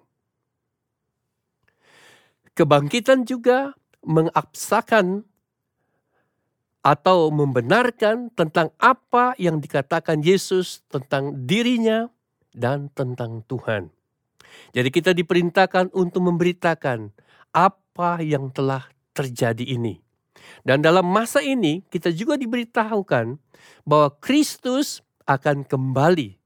Kebangkitan 2.52 3.24
juga 3.24 3.72
mengabsakan 4.04 5.24
atau 6.82 7.30
membenarkan 7.30 8.34
tentang 8.34 8.74
apa 8.82 9.38
yang 9.38 9.62
dikatakan 9.62 10.26
Yesus 10.26 10.82
tentang 10.90 11.46
dirinya 11.46 12.10
dan 12.52 12.90
tentang 12.92 13.46
Tuhan. 13.46 13.94
Jadi 14.76 14.90
kita 14.92 15.12
diperintahkan 15.16 15.94
untuk 15.96 16.28
memberitakan 16.28 17.14
apa 17.56 18.20
yang 18.20 18.52
telah 18.52 18.90
terjadi 19.16 19.64
ini. 19.64 20.02
Dan 20.62 20.86
dalam 20.86 21.08
masa 21.08 21.42
ini 21.42 21.84
kita 21.90 22.14
juga 22.14 22.38
diberitahukan 22.38 23.40
bahwa 23.84 24.10
Kristus 24.22 25.02
akan 25.26 25.66
kembali. 25.66 26.38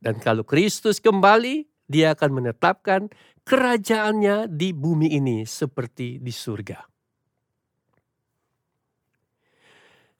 Dan 0.00 0.16
kalau 0.16 0.42
Kristus 0.42 0.96
kembali, 0.96 1.68
dia 1.90 2.16
akan 2.16 2.40
menetapkan 2.40 3.12
kerajaannya 3.44 4.48
di 4.48 4.72
bumi 4.72 5.12
ini 5.12 5.44
seperti 5.44 6.22
di 6.22 6.32
surga. 6.32 6.86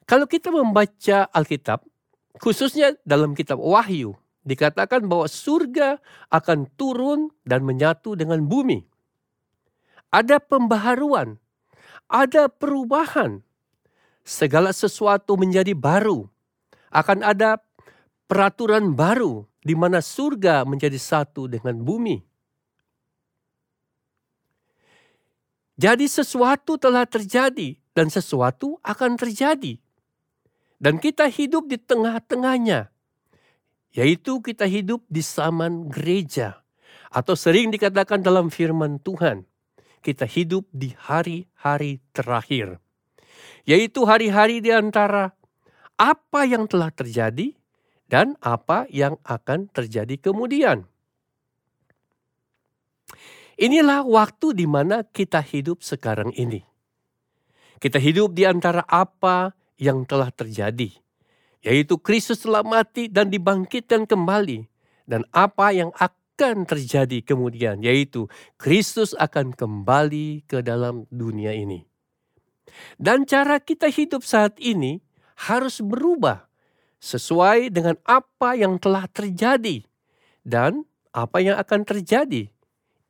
Kalau 0.05 0.27
kita 0.27 0.51
membaca 0.51 1.31
Alkitab, 1.31 1.87
khususnya 2.37 2.93
dalam 3.07 3.31
kitab 3.31 3.57
Wahyu, 3.63 4.19
dikatakan 4.43 5.07
bahwa 5.07 5.25
surga 5.25 5.97
akan 6.29 6.67
turun 6.75 7.33
dan 7.47 7.63
menyatu 7.63 8.19
dengan 8.19 8.43
bumi. 8.43 8.85
Ada 10.11 10.43
pembaharuan, 10.43 11.39
ada 12.11 12.51
perubahan. 12.51 13.39
Segala 14.27 14.75
sesuatu 14.75 15.39
menjadi 15.39 15.71
baru. 15.71 16.27
Akan 16.91 17.23
ada 17.23 17.63
peraturan 18.27 18.91
baru 18.91 19.47
di 19.63 19.73
mana 19.73 20.03
surga 20.03 20.67
menjadi 20.67 20.99
satu 20.99 21.47
dengan 21.47 21.79
bumi. 21.79 22.19
Jadi 25.79 26.05
sesuatu 26.05 26.77
telah 26.77 27.09
terjadi 27.09 27.79
dan 27.97 28.11
sesuatu 28.11 28.77
akan 28.85 29.17
terjadi. 29.17 29.81
Dan 30.77 31.01
kita 31.01 31.25
hidup 31.31 31.65
di 31.65 31.79
tengah-tengahnya. 31.79 32.93
Yaitu 33.91 34.39
kita 34.45 34.69
hidup 34.69 35.01
di 35.09 35.25
zaman 35.25 35.89
gereja. 35.89 36.61
Atau 37.09 37.33
sering 37.33 37.73
dikatakan 37.73 38.21
dalam 38.21 38.53
firman 38.53 39.01
Tuhan. 39.01 39.50
Kita 40.01 40.25
hidup 40.25 40.65
di 40.73 40.97
hari-hari 40.97 42.01
terakhir. 42.09 42.81
Yaitu 43.69 44.03
hari-hari 44.09 44.57
di 44.57 44.73
antara 44.73 45.37
apa 45.93 46.49
yang 46.49 46.65
telah 46.65 46.89
terjadi 46.89 47.53
dan 48.09 48.33
apa 48.41 48.89
yang 48.89 49.21
akan 49.21 49.69
terjadi 49.69 50.17
kemudian. 50.17 50.89
Inilah 53.61 54.01
waktu 54.01 54.57
di 54.57 54.65
mana 54.65 55.05
kita 55.05 55.37
hidup 55.45 55.85
sekarang 55.85 56.33
ini. 56.33 56.65
Kita 57.77 58.01
hidup 58.01 58.33
di 58.33 58.49
antara 58.49 58.81
apa 58.89 59.53
yang 59.77 60.05
telah 60.05 60.33
terjadi, 60.33 60.89
yaitu 61.61 61.97
Kristus 61.97 62.45
telah 62.45 62.61
mati 62.61 63.09
dan 63.09 63.29
dibangkitkan 63.29 64.05
kembali, 64.05 64.65
dan 65.05 65.25
apa 65.33 65.73
yang 65.73 65.89
akan 65.97 66.20
terjadi 66.65 67.21
kemudian, 67.21 67.79
yaitu 67.85 68.25
Kristus 68.57 69.13
akan 69.13 69.53
kembali 69.53 70.49
ke 70.49 70.65
dalam 70.65 71.05
dunia 71.13 71.53
ini. 71.53 71.85
Dan 72.97 73.29
cara 73.29 73.61
kita 73.61 73.91
hidup 73.91 74.25
saat 74.25 74.57
ini 74.57 75.03
harus 75.49 75.83
berubah 75.83 76.49
sesuai 77.01 77.73
dengan 77.73 77.97
apa 78.05 78.53
yang 78.57 78.77
telah 78.77 79.05
terjadi 79.09 79.85
dan 80.41 80.85
apa 81.11 81.41
yang 81.41 81.57
akan 81.57 81.81
terjadi. 81.85 82.49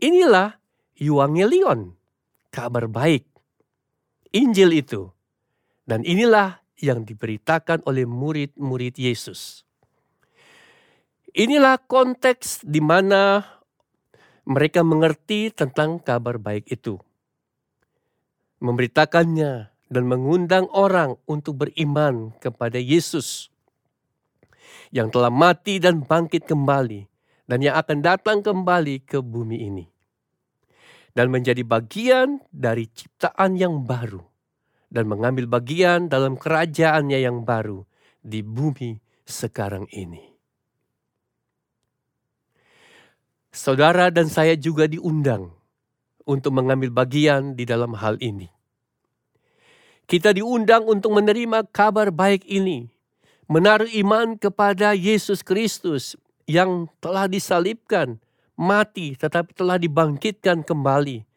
Inilah 0.01 0.57
Evangelion, 1.01 1.97
kabar 2.53 2.85
baik. 2.85 3.25
Injil 4.31 4.69
itu. 4.77 5.09
Dan 5.81 6.05
inilah 6.05 6.61
yang 6.79 7.03
diberitakan 7.03 7.83
oleh 7.89 8.05
murid-murid 8.05 8.95
Yesus. 8.95 9.65
Inilah 11.31 11.79
konteks 11.79 12.67
di 12.67 12.83
mana 12.83 13.39
mereka 14.43 14.83
mengerti 14.83 15.47
tentang 15.47 16.03
kabar 16.03 16.35
baik 16.35 16.67
itu. 16.67 16.99
Memberitakannya 18.59 19.71
dan 19.87 20.03
mengundang 20.11 20.67
orang 20.75 21.15
untuk 21.23 21.63
beriman 21.63 22.35
kepada 22.43 22.75
Yesus 22.75 23.47
yang 24.91 25.07
telah 25.07 25.31
mati 25.31 25.79
dan 25.79 26.03
bangkit 26.03 26.43
kembali 26.43 27.07
dan 27.47 27.63
yang 27.63 27.79
akan 27.79 28.03
datang 28.03 28.43
kembali 28.43 29.07
ke 29.07 29.23
bumi 29.23 29.71
ini. 29.71 29.85
Dan 31.15 31.31
menjadi 31.31 31.63
bagian 31.63 32.43
dari 32.51 32.91
ciptaan 32.91 33.55
yang 33.55 33.87
baru 33.87 34.23
dan 34.91 35.07
mengambil 35.07 35.47
bagian 35.47 36.11
dalam 36.11 36.35
kerajaannya 36.35 37.23
yang 37.23 37.47
baru 37.47 37.87
di 38.19 38.43
bumi 38.43 38.99
sekarang 39.23 39.87
ini. 39.95 40.30
Saudara 43.51 44.07
dan 44.07 44.31
saya 44.31 44.55
juga 44.55 44.87
diundang 44.87 45.51
untuk 46.23 46.55
mengambil 46.55 46.87
bagian 46.87 47.51
di 47.51 47.67
dalam 47.67 47.91
hal 47.99 48.15
ini. 48.23 48.47
Kita 50.07 50.31
diundang 50.31 50.87
untuk 50.87 51.11
menerima 51.19 51.67
kabar 51.67 52.15
baik 52.15 52.47
ini, 52.47 52.87
menaruh 53.51 53.91
iman 53.91 54.39
kepada 54.39 54.95
Yesus 54.95 55.43
Kristus 55.43 56.15
yang 56.47 56.87
telah 57.03 57.27
disalibkan, 57.27 58.23
mati, 58.55 59.19
tetapi 59.19 59.51
telah 59.51 59.75
dibangkitkan 59.75 60.63
kembali. 60.63 61.27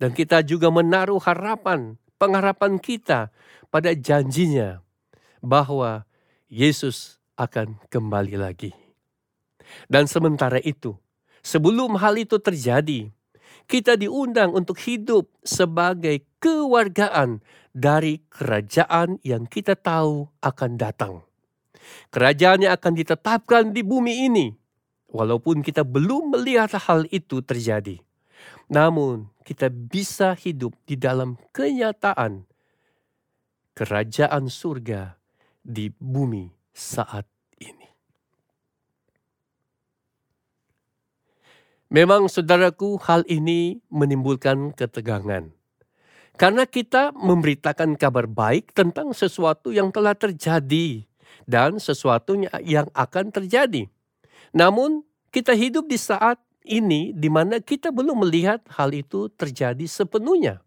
Dan 0.00 0.16
kita 0.16 0.40
juga 0.40 0.72
menaruh 0.72 1.20
harapan 1.20 2.00
pengharapan 2.16 2.80
kita 2.80 3.28
pada 3.68 3.92
janjinya 3.92 4.80
bahwa 5.44 6.08
Yesus 6.48 7.20
akan 7.36 7.76
kembali 7.92 8.40
lagi. 8.40 8.72
Dan 9.88 10.08
sementara 10.08 10.56
itu, 10.64 10.96
sebelum 11.42 11.98
hal 11.98 12.16
itu 12.16 12.38
terjadi, 12.38 13.10
kita 13.66 13.98
diundang 13.98 14.54
untuk 14.54 14.78
hidup 14.82 15.30
sebagai 15.42 16.24
kewargaan 16.42 17.42
dari 17.72 18.22
kerajaan 18.30 19.22
yang 19.22 19.46
kita 19.46 19.78
tahu 19.78 20.30
akan 20.42 20.70
datang. 20.78 21.14
Kerajaannya 22.14 22.70
akan 22.70 22.92
ditetapkan 22.94 23.64
di 23.74 23.82
bumi 23.82 24.26
ini, 24.30 24.46
walaupun 25.10 25.60
kita 25.60 25.82
belum 25.82 26.38
melihat 26.38 26.72
hal 26.88 27.04
itu 27.10 27.42
terjadi. 27.44 28.00
Namun, 28.72 29.28
kita 29.42 29.68
bisa 29.68 30.38
hidup 30.38 30.72
di 30.86 30.94
dalam 30.94 31.36
kenyataan 31.50 32.46
kerajaan 33.72 34.52
surga 34.52 35.16
di 35.64 35.88
bumi 35.96 36.52
saat 36.72 37.24
ini. 37.58 37.88
Memang 41.92 42.24
saudaraku 42.24 42.96
hal 43.04 43.20
ini 43.28 43.76
menimbulkan 43.92 44.72
ketegangan. 44.72 45.52
Karena 46.40 46.64
kita 46.64 47.12
memberitakan 47.12 48.00
kabar 48.00 48.24
baik 48.24 48.72
tentang 48.72 49.12
sesuatu 49.12 49.68
yang 49.68 49.92
telah 49.92 50.16
terjadi 50.16 51.04
dan 51.44 51.76
sesuatu 51.76 52.32
yang 52.64 52.88
akan 52.96 53.28
terjadi. 53.28 53.92
Namun 54.56 55.04
kita 55.28 55.52
hidup 55.52 55.84
di 55.84 56.00
saat 56.00 56.40
ini 56.64 57.12
di 57.12 57.28
mana 57.28 57.60
kita 57.60 57.92
belum 57.92 58.24
melihat 58.24 58.64
hal 58.72 58.96
itu 58.96 59.28
terjadi 59.28 59.84
sepenuhnya. 59.84 60.64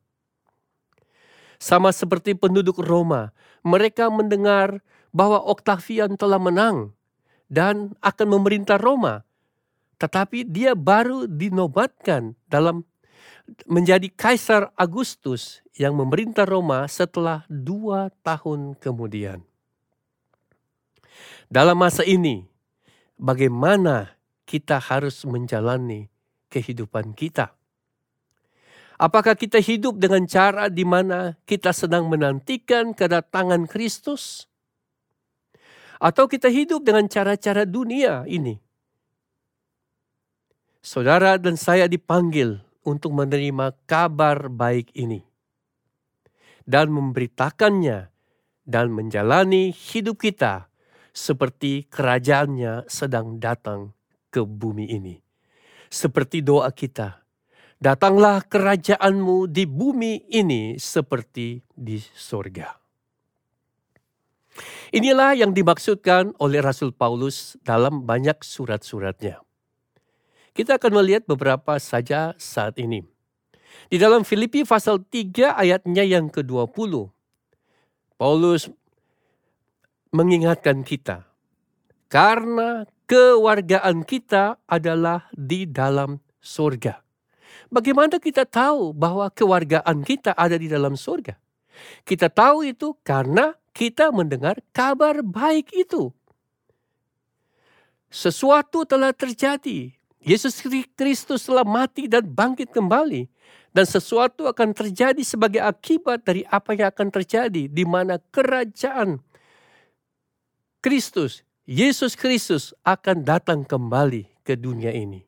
Sama 1.58 1.90
seperti 1.90 2.38
penduduk 2.38 2.78
Roma, 2.86 3.34
mereka 3.66 4.14
mendengar 4.14 4.86
bahwa 5.10 5.42
Octavian 5.42 6.22
telah 6.22 6.38
menang 6.38 6.94
dan 7.50 7.98
akan 8.06 8.28
memerintah 8.38 8.78
Roma. 8.78 9.26
Tetapi 9.96 10.44
dia 10.48 10.76
baru 10.76 11.28
dinobatkan 11.28 12.36
dalam 12.52 12.84
menjadi 13.70 14.10
Kaisar 14.10 14.74
Agustus 14.74 15.62
yang 15.78 15.94
memerintah 15.96 16.44
Roma 16.44 16.90
setelah 16.90 17.46
dua 17.48 18.10
tahun 18.26 18.76
kemudian. 18.82 19.46
Dalam 21.46 21.78
masa 21.78 22.02
ini, 22.02 22.50
bagaimana 23.16 24.18
kita 24.50 24.82
harus 24.82 25.24
menjalani 25.24 26.10
kehidupan 26.50 27.14
kita. 27.14 27.54
Apakah 28.96 29.36
kita 29.36 29.60
hidup 29.60 30.00
dengan 30.00 30.24
cara 30.24 30.72
di 30.72 30.88
mana 30.88 31.36
kita 31.44 31.76
sedang 31.76 32.08
menantikan 32.08 32.96
kedatangan 32.96 33.68
Kristus? 33.68 34.48
Atau 36.00 36.32
kita 36.32 36.48
hidup 36.48 36.84
dengan 36.84 37.08
cara-cara 37.12 37.68
dunia 37.68 38.24
ini? 38.24 38.65
Saudara 40.86 41.42
dan 41.42 41.58
saya 41.58 41.90
dipanggil 41.90 42.62
untuk 42.86 43.10
menerima 43.18 43.74
kabar 43.90 44.54
baik 44.54 44.94
ini 44.94 45.26
dan 46.62 46.94
memberitakannya 46.94 48.14
dan 48.70 48.94
menjalani 48.94 49.74
hidup 49.74 50.22
kita 50.22 50.70
seperti 51.10 51.90
kerajaannya 51.90 52.86
sedang 52.86 53.42
datang 53.42 53.98
ke 54.30 54.46
bumi 54.46 54.94
ini. 54.94 55.18
Seperti 55.90 56.46
doa 56.46 56.70
kita, 56.70 57.18
datanglah 57.82 58.46
kerajaanmu 58.46 59.50
di 59.50 59.66
bumi 59.66 60.30
ini 60.38 60.78
seperti 60.78 61.66
di 61.74 61.98
sorga. 61.98 62.78
Inilah 64.94 65.34
yang 65.34 65.50
dimaksudkan 65.50 66.38
oleh 66.38 66.62
Rasul 66.62 66.94
Paulus 66.94 67.58
dalam 67.66 68.06
banyak 68.06 68.46
surat-suratnya. 68.46 69.42
Kita 70.56 70.80
akan 70.80 71.04
melihat 71.04 71.28
beberapa 71.28 71.76
saja 71.84 72.32
saat 72.40 72.80
ini. 72.80 73.04
Di 73.92 74.00
dalam 74.00 74.24
Filipi 74.24 74.64
pasal 74.64 75.04
3 75.04 75.52
ayatnya 75.52 76.08
yang 76.08 76.32
ke-20, 76.32 77.12
Paulus 78.16 78.72
mengingatkan 80.16 80.88
kita 80.88 81.28
karena 82.08 82.88
kewargaan 83.04 84.08
kita 84.08 84.64
adalah 84.64 85.28
di 85.36 85.68
dalam 85.68 86.24
surga. 86.40 87.04
Bagaimana 87.68 88.16
kita 88.16 88.48
tahu 88.48 88.96
bahwa 88.96 89.28
kewargaan 89.28 90.08
kita 90.08 90.32
ada 90.40 90.56
di 90.56 90.72
dalam 90.72 90.96
surga? 90.96 91.36
Kita 92.08 92.32
tahu 92.32 92.64
itu 92.64 92.96
karena 93.04 93.52
kita 93.76 94.16
mendengar 94.16 94.64
kabar 94.72 95.20
baik 95.20 95.76
itu. 95.76 96.16
Sesuatu 98.08 98.88
telah 98.88 99.12
terjadi. 99.12 99.92
Yesus 100.26 100.58
Kristus 100.98 101.46
telah 101.46 101.62
mati 101.62 102.10
dan 102.10 102.26
bangkit 102.26 102.74
kembali 102.74 103.30
dan 103.78 103.86
sesuatu 103.86 104.50
akan 104.50 104.74
terjadi 104.74 105.22
sebagai 105.22 105.62
akibat 105.62 106.26
dari 106.26 106.42
apa 106.50 106.74
yang 106.74 106.90
akan 106.90 107.14
terjadi 107.14 107.70
di 107.70 107.84
mana 107.86 108.18
kerajaan 108.34 109.22
Kristus, 110.82 111.46
Yesus 111.70 112.18
Kristus 112.18 112.74
akan 112.82 113.22
datang 113.22 113.62
kembali 113.62 114.42
ke 114.42 114.58
dunia 114.58 114.90
ini. 114.90 115.22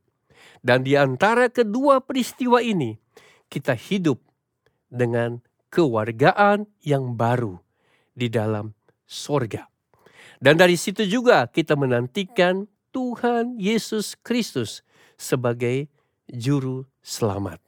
Dan 0.65 0.81
di 0.81 0.97
antara 0.97 1.49
kedua 1.53 2.01
peristiwa 2.01 2.57
ini, 2.57 2.97
kita 3.53 3.77
hidup 3.77 4.17
dengan 4.89 5.41
kewargaan 5.69 6.65
yang 6.81 7.13
baru 7.13 7.61
di 8.17 8.33
dalam 8.33 8.73
sorga. 9.05 9.69
Dan 10.41 10.57
dari 10.57 10.77
situ 10.77 11.05
juga 11.05 11.45
kita 11.49 11.77
menantikan 11.77 12.65
Tuhan 12.93 13.61
Yesus 13.61 14.17
Kristus 14.21 14.85
sebagai 15.17 15.89
juru 16.29 16.85
selamat. 17.01 17.59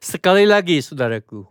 Sekali 0.00 0.44
lagi 0.44 0.80
saudaraku, 0.84 1.48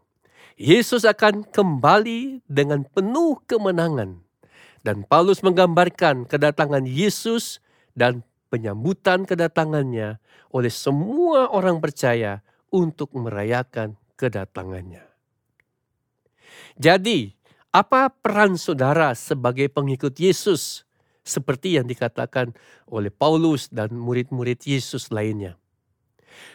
Yesus 0.60 1.08
akan 1.10 1.48
kembali 1.48 2.46
dengan 2.46 2.86
penuh 2.86 3.42
kemenangan. 3.50 4.22
Dan 4.84 5.08
Paulus 5.08 5.40
menggambarkan 5.40 6.28
kedatangan 6.28 6.84
Yesus 6.84 7.64
dan 7.96 8.20
penyambutan 8.52 9.24
kedatangannya 9.24 10.20
oleh 10.52 10.70
semua 10.70 11.48
orang 11.50 11.80
percaya 11.80 12.44
untuk 12.68 13.16
merayakan 13.16 13.96
kedatangannya. 14.20 15.08
Jadi, 16.78 17.34
apa 17.74 18.12
peran 18.12 18.60
saudara 18.60 19.18
sebagai 19.18 19.66
pengikut 19.72 20.14
Yesus 20.20 20.86
seperti 21.24 21.80
yang 21.80 21.88
dikatakan 21.88 22.52
oleh 22.92 23.10
Paulus 23.10 23.72
dan 23.72 23.96
murid-murid 23.96 24.60
Yesus 24.68 25.10
lainnya? 25.10 25.56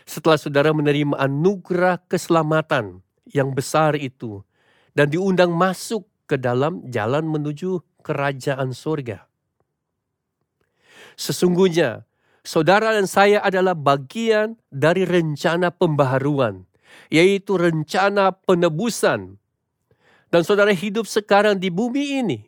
Setelah 0.05 0.37
saudara 0.37 0.71
menerima 0.77 1.17
anugerah 1.17 2.05
keselamatan 2.05 3.01
yang 3.33 3.53
besar 3.57 3.97
itu 3.97 4.45
dan 4.93 5.09
diundang 5.09 5.53
masuk 5.53 6.05
ke 6.29 6.37
dalam 6.37 6.85
jalan 6.93 7.25
menuju 7.25 7.81
kerajaan 8.05 8.73
surga. 8.73 9.25
Sesungguhnya, 11.17 12.05
saudara 12.45 12.97
dan 12.97 13.09
saya 13.09 13.41
adalah 13.45 13.77
bagian 13.77 14.57
dari 14.73 15.05
rencana 15.09 15.73
pembaharuan, 15.73 16.69
yaitu 17.09 17.57
rencana 17.57 18.33
penebusan. 18.33 19.41
Dan 20.29 20.43
saudara 20.45 20.77
hidup 20.77 21.09
sekarang 21.09 21.57
di 21.57 21.73
bumi 21.73 22.21
ini 22.21 22.48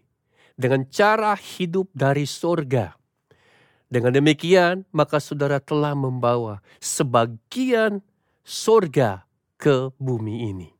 dengan 0.54 0.86
cara 0.88 1.34
hidup 1.36 1.90
dari 1.92 2.24
surga 2.24 3.00
dengan 3.90 4.14
demikian, 4.14 4.86
maka 4.94 5.18
saudara 5.18 5.58
telah 5.58 5.98
membawa 5.98 6.62
sebagian 6.78 7.98
sorga 8.46 9.26
ke 9.58 9.90
bumi 9.98 10.46
ini. 10.54 10.70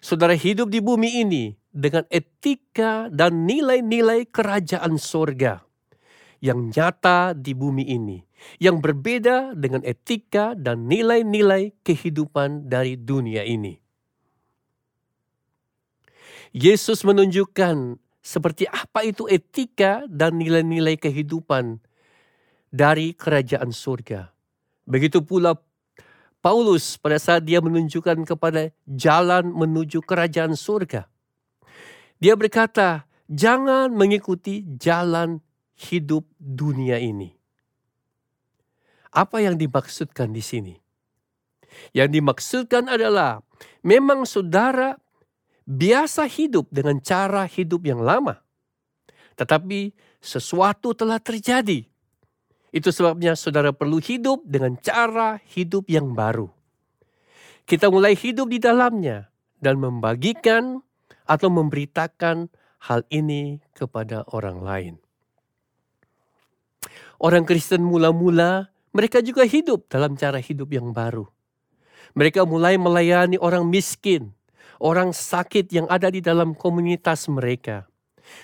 Saudara 0.00 0.32
hidup 0.32 0.72
di 0.72 0.80
bumi 0.80 1.20
ini 1.20 1.52
dengan 1.68 2.08
etika 2.08 3.12
dan 3.12 3.44
nilai-nilai 3.44 4.24
kerajaan 4.24 4.96
sorga 4.96 5.60
yang 6.40 6.72
nyata 6.72 7.36
di 7.36 7.52
bumi 7.52 7.84
ini, 7.86 8.24
yang 8.56 8.80
berbeda 8.80 9.52
dengan 9.52 9.84
etika 9.84 10.56
dan 10.56 10.88
nilai-nilai 10.88 11.76
kehidupan 11.84 12.72
dari 12.72 12.96
dunia 12.96 13.44
ini. 13.44 13.78
Yesus 16.56 17.04
menunjukkan 17.04 18.01
seperti 18.22 18.70
apa 18.70 19.02
itu 19.02 19.26
etika 19.26 20.06
dan 20.06 20.38
nilai-nilai 20.38 20.94
kehidupan 20.94 21.82
dari 22.70 23.12
kerajaan 23.12 23.74
surga. 23.74 24.30
Begitu 24.86 25.20
pula 25.26 25.58
Paulus 26.42 26.98
pada 26.98 27.18
saat 27.18 27.46
dia 27.46 27.58
menunjukkan 27.62 28.26
kepada 28.26 28.70
jalan 28.86 29.50
menuju 29.50 30.02
kerajaan 30.02 30.54
surga. 30.58 31.06
Dia 32.22 32.38
berkata, 32.38 33.06
jangan 33.26 33.90
mengikuti 33.90 34.62
jalan 34.78 35.42
hidup 35.90 36.26
dunia 36.38 37.02
ini. 37.02 37.34
Apa 39.12 39.42
yang 39.42 39.58
dimaksudkan 39.58 40.30
di 40.30 40.40
sini? 40.40 40.74
Yang 41.92 42.22
dimaksudkan 42.22 42.88
adalah 42.88 43.42
memang 43.84 44.24
saudara 44.24 44.96
biasa 45.66 46.26
hidup 46.26 46.70
dengan 46.70 46.98
cara 47.02 47.46
hidup 47.46 47.86
yang 47.86 48.02
lama. 48.02 48.42
Tetapi 49.38 49.94
sesuatu 50.22 50.94
telah 50.94 51.18
terjadi. 51.18 51.86
Itu 52.72 52.88
sebabnya 52.88 53.36
saudara 53.36 53.74
perlu 53.74 54.00
hidup 54.00 54.48
dengan 54.48 54.80
cara 54.80 55.36
hidup 55.52 55.88
yang 55.92 56.16
baru. 56.16 56.48
Kita 57.68 57.92
mulai 57.92 58.16
hidup 58.16 58.48
di 58.48 58.58
dalamnya 58.58 59.28
dan 59.60 59.78
membagikan 59.78 60.80
atau 61.28 61.48
memberitakan 61.52 62.50
hal 62.88 63.06
ini 63.12 63.62
kepada 63.76 64.26
orang 64.34 64.58
lain. 64.64 64.94
Orang 67.22 67.46
Kristen 67.46 67.86
mula-mula 67.86 68.74
mereka 68.90 69.22
juga 69.22 69.46
hidup 69.46 69.86
dalam 69.86 70.18
cara 70.18 70.42
hidup 70.42 70.74
yang 70.74 70.90
baru. 70.90 71.30
Mereka 72.18 72.44
mulai 72.44 72.76
melayani 72.76 73.38
orang 73.38 73.64
miskin, 73.64 74.34
orang 74.82 75.14
sakit 75.14 75.70
yang 75.70 75.86
ada 75.86 76.10
di 76.10 76.18
dalam 76.18 76.58
komunitas 76.58 77.30
mereka. 77.30 77.86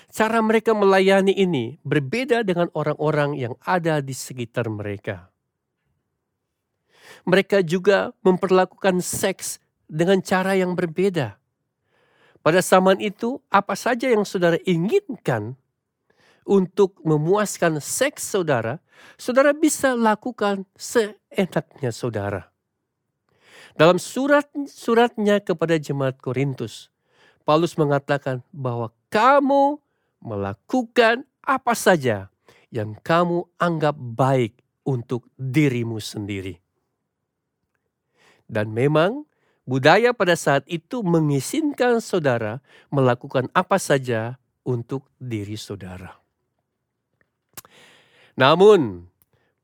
Cara 0.07 0.39
mereka 0.39 0.71
melayani 0.71 1.35
ini 1.35 1.75
berbeda 1.83 2.47
dengan 2.47 2.71
orang-orang 2.71 3.35
yang 3.35 3.53
ada 3.67 3.99
di 3.99 4.15
sekitar 4.15 4.71
mereka. 4.71 5.27
Mereka 7.27 7.65
juga 7.67 8.15
memperlakukan 8.23 9.03
seks 9.03 9.59
dengan 9.89 10.23
cara 10.23 10.55
yang 10.55 10.77
berbeda. 10.77 11.35
Pada 12.39 12.63
zaman 12.63 13.03
itu, 13.03 13.43
apa 13.51 13.75
saja 13.75 14.07
yang 14.07 14.23
saudara 14.23 14.55
inginkan 14.63 15.59
untuk 16.47 16.95
memuaskan 17.03 17.83
seks 17.83 18.23
saudara, 18.23 18.79
saudara 19.19 19.51
bisa 19.51 19.97
lakukan 19.97 20.63
seenaknya 20.77 21.91
saudara. 21.91 22.49
Dalam 23.79 23.95
surat-suratnya 23.95 25.39
kepada 25.39 25.79
jemaat 25.79 26.19
Korintus, 26.19 26.91
Paulus 27.47 27.79
mengatakan 27.79 28.43
bahwa 28.51 28.91
kamu 29.07 29.79
melakukan 30.19 31.23
apa 31.39 31.71
saja 31.79 32.27
yang 32.75 32.91
kamu 32.99 33.47
anggap 33.55 33.95
baik 33.95 34.59
untuk 34.83 35.31
dirimu 35.39 36.03
sendiri. 36.03 36.59
Dan 38.51 38.75
memang 38.75 39.23
budaya 39.63 40.11
pada 40.11 40.35
saat 40.35 40.67
itu 40.67 40.99
mengizinkan 40.99 42.03
saudara 42.03 42.59
melakukan 42.91 43.47
apa 43.55 43.79
saja 43.79 44.43
untuk 44.67 45.07
diri 45.23 45.55
saudara. 45.55 46.19
Namun, 48.35 49.07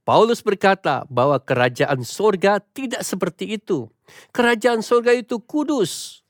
Paulus 0.06 0.46
berkata 0.46 1.02
bahwa 1.10 1.42
kerajaan 1.42 2.06
sorga 2.06 2.62
tidak 2.62 3.02
seperti 3.02 3.58
itu. 3.58 3.90
Kerajaan 4.30 4.86
sorga 4.86 5.10
itu 5.18 5.42
kudus. 5.42 6.22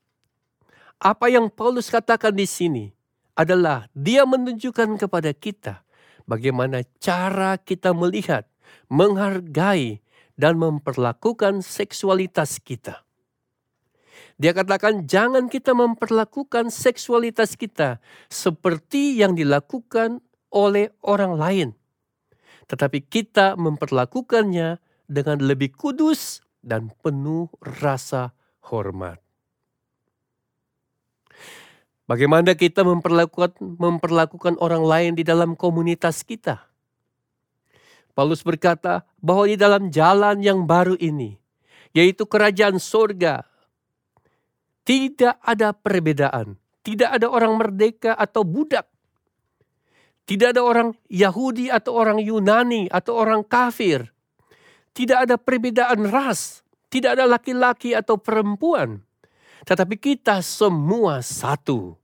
Apa 0.96 1.28
yang 1.28 1.52
Paulus 1.52 1.92
katakan 1.92 2.32
di 2.32 2.48
sini 2.48 2.96
adalah 3.36 3.92
dia 3.92 4.24
menunjukkan 4.24 4.96
kepada 4.96 5.36
kita 5.36 5.84
bagaimana 6.24 6.88
cara 7.04 7.60
kita 7.60 7.92
melihat, 7.92 8.48
menghargai, 8.88 10.00
dan 10.40 10.56
memperlakukan 10.56 11.60
seksualitas 11.60 12.64
kita. 12.64 13.04
Dia 14.36 14.52
katakan 14.52 15.08
jangan 15.08 15.48
kita 15.48 15.72
memperlakukan 15.72 16.68
seksualitas 16.68 17.56
kita 17.56 18.04
seperti 18.28 19.20
yang 19.20 19.36
dilakukan 19.36 20.20
oleh 20.52 20.92
orang 21.04 21.36
lain. 21.36 21.70
Tetapi 22.66 23.06
kita 23.06 23.54
memperlakukannya 23.58 24.82
dengan 25.06 25.38
lebih 25.42 25.78
kudus 25.78 26.42
dan 26.66 26.90
penuh 27.06 27.50
rasa 27.62 28.34
hormat. 28.66 29.22
Bagaimana 32.06 32.54
kita 32.54 32.86
memperlakukan 32.86 33.58
memperlakukan 33.58 34.62
orang 34.62 34.86
lain 34.86 35.12
di 35.18 35.26
dalam 35.26 35.58
komunitas 35.58 36.22
kita? 36.22 36.62
Paulus 38.14 38.46
berkata 38.46 39.04
bahwa 39.20 39.50
di 39.50 39.58
dalam 39.58 39.90
jalan 39.90 40.40
yang 40.40 40.64
baru 40.70 40.96
ini, 41.02 41.36
yaitu 41.92 42.24
kerajaan 42.30 42.78
sorga, 42.80 43.44
tidak 44.86 45.36
ada 45.42 45.74
perbedaan. 45.74 46.56
Tidak 46.86 47.10
ada 47.10 47.26
orang 47.26 47.58
merdeka 47.58 48.14
atau 48.14 48.46
budak. 48.46 48.86
Tidak 50.26 50.58
ada 50.58 50.62
orang 50.66 50.98
Yahudi 51.06 51.70
atau 51.70 51.94
orang 51.94 52.18
Yunani 52.18 52.90
atau 52.90 53.14
orang 53.14 53.46
kafir. 53.46 54.10
Tidak 54.98 55.30
ada 55.30 55.38
perbedaan 55.38 56.10
ras. 56.10 56.66
Tidak 56.90 57.14
ada 57.14 57.30
laki-laki 57.30 57.94
atau 57.94 58.18
perempuan. 58.18 59.06
Tetapi 59.66 59.96
kita 59.98 60.42
semua 60.42 61.22
satu. 61.22 61.98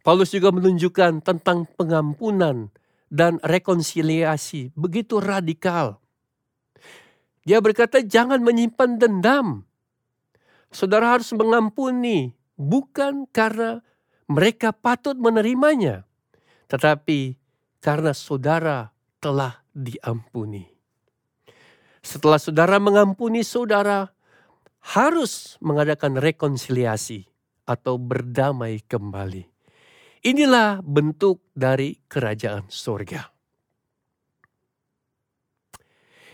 Paulus 0.00 0.32
juga 0.32 0.48
menunjukkan 0.52 1.20
tentang 1.24 1.68
pengampunan 1.76 2.72
dan 3.12 3.36
rekonsiliasi 3.44 4.72
begitu 4.76 5.20
radikal. 5.20 6.00
Dia 7.44 7.60
berkata 7.60 8.00
jangan 8.04 8.40
menyimpan 8.40 8.96
dendam 9.00 9.68
saudara 10.70 11.18
harus 11.18 11.34
mengampuni 11.34 12.32
bukan 12.54 13.26
karena 13.34 13.82
mereka 14.30 14.70
patut 14.70 15.18
menerimanya, 15.18 16.06
tetapi 16.70 17.34
karena 17.82 18.14
saudara 18.14 18.94
telah 19.18 19.66
diampuni. 19.74 20.70
Setelah 22.00 22.38
saudara 22.38 22.78
mengampuni 22.78 23.42
saudara, 23.42 24.14
harus 24.80 25.58
mengadakan 25.60 26.16
rekonsiliasi 26.16 27.28
atau 27.68 28.00
berdamai 28.00 28.80
kembali. 28.86 29.44
Inilah 30.24 30.80
bentuk 30.80 31.44
dari 31.52 32.00
kerajaan 32.08 32.70
surga. 32.70 33.28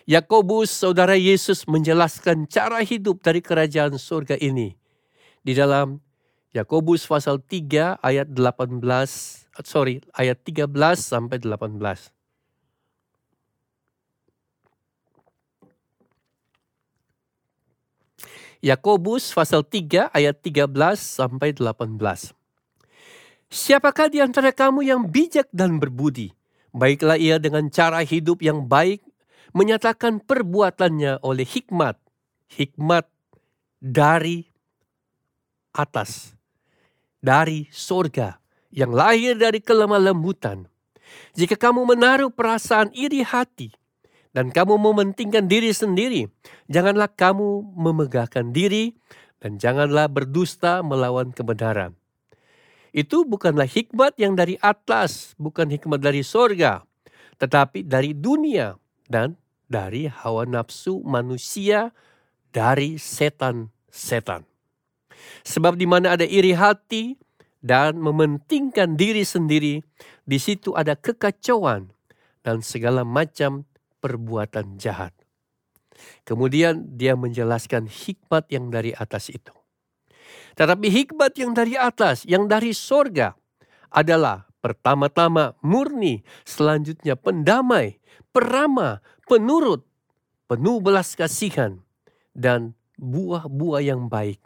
Yakobus, 0.06 0.70
saudara 0.70 1.18
Yesus 1.18 1.66
menjelaskan 1.66 2.46
cara 2.46 2.78
hidup 2.86 3.26
dari 3.26 3.42
kerajaan 3.42 3.98
surga 3.98 4.38
ini. 4.38 4.78
Di 5.42 5.50
dalam 5.50 5.98
Yakobus 6.54 7.02
pasal 7.10 7.42
3 7.42 7.98
ayat 7.98 8.30
18, 8.30 9.45
sorry, 9.64 10.04
ayat 10.12 10.42
13 10.44 10.68
sampai 11.00 11.40
18. 11.40 12.12
Yakobus 18.64 19.30
pasal 19.30 19.62
3 19.62 20.10
ayat 20.10 20.36
13 20.42 20.66
sampai 20.96 21.54
18. 21.54 22.32
Siapakah 23.46 24.08
di 24.10 24.18
antara 24.18 24.50
kamu 24.50 24.82
yang 24.82 25.06
bijak 25.06 25.46
dan 25.54 25.78
berbudi? 25.78 26.34
Baiklah 26.74 27.16
ia 27.16 27.38
dengan 27.38 27.70
cara 27.70 28.02
hidup 28.02 28.42
yang 28.42 28.66
baik 28.66 29.00
menyatakan 29.54 30.20
perbuatannya 30.20 31.24
oleh 31.24 31.46
hikmat, 31.46 31.96
hikmat 32.52 33.06
dari 33.80 34.44
atas, 35.72 36.36
dari 37.22 37.70
sorga 37.72 38.45
yang 38.70 38.94
lahir 38.94 39.38
dari 39.38 39.62
kelemah 39.62 40.00
lembutan. 40.00 40.66
Jika 41.36 41.54
kamu 41.54 41.86
menaruh 41.96 42.32
perasaan 42.32 42.90
iri 42.92 43.22
hati 43.22 43.70
dan 44.34 44.50
kamu 44.50 44.76
mementingkan 44.76 45.46
diri 45.46 45.70
sendiri, 45.70 46.28
janganlah 46.68 47.08
kamu 47.08 47.62
memegahkan 47.76 48.50
diri 48.50 48.96
dan 49.40 49.56
janganlah 49.60 50.10
berdusta 50.10 50.82
melawan 50.82 51.30
kebenaran. 51.30 51.94
Itu 52.96 53.28
bukanlah 53.28 53.68
hikmat 53.68 54.16
yang 54.16 54.32
dari 54.32 54.56
atas, 54.64 55.36
bukan 55.36 55.68
hikmat 55.68 56.00
dari 56.00 56.24
sorga, 56.24 56.80
tetapi 57.36 57.84
dari 57.84 58.16
dunia 58.16 58.80
dan 59.04 59.36
dari 59.68 60.08
hawa 60.08 60.48
nafsu 60.48 61.04
manusia, 61.04 61.92
dari 62.54 62.96
setan-setan. 62.96 64.48
Sebab 65.44 65.76
di 65.76 65.84
mana 65.84 66.16
ada 66.16 66.24
iri 66.24 66.56
hati 66.56 67.20
dan 67.60 67.98
mementingkan 67.98 68.94
diri 68.94 69.22
sendiri, 69.26 69.82
di 70.22 70.38
situ 70.38 70.74
ada 70.74 70.94
kekacauan 70.94 71.90
dan 72.46 72.62
segala 72.62 73.02
macam 73.02 73.66
perbuatan 74.02 74.78
jahat. 74.78 75.10
Kemudian 76.22 76.96
dia 76.96 77.16
menjelaskan 77.16 77.88
hikmat 77.88 78.46
yang 78.52 78.68
dari 78.68 78.92
atas 78.92 79.32
itu. 79.32 79.52
Tetapi 80.56 80.88
hikmat 80.88 81.36
yang 81.36 81.52
dari 81.52 81.76
atas, 81.76 82.24
yang 82.24 82.48
dari 82.48 82.72
sorga, 82.72 83.36
adalah 83.92 84.48
pertama-tama 84.64 85.52
murni, 85.60 86.24
selanjutnya 86.48 87.14
pendamai, 87.14 88.00
peramah, 88.32 89.04
penurut, 89.28 89.84
penuh 90.48 90.80
belas 90.80 91.12
kasihan, 91.12 91.80
dan 92.32 92.72
buah-buah 92.96 93.84
yang 93.84 94.08
baik. 94.08 94.40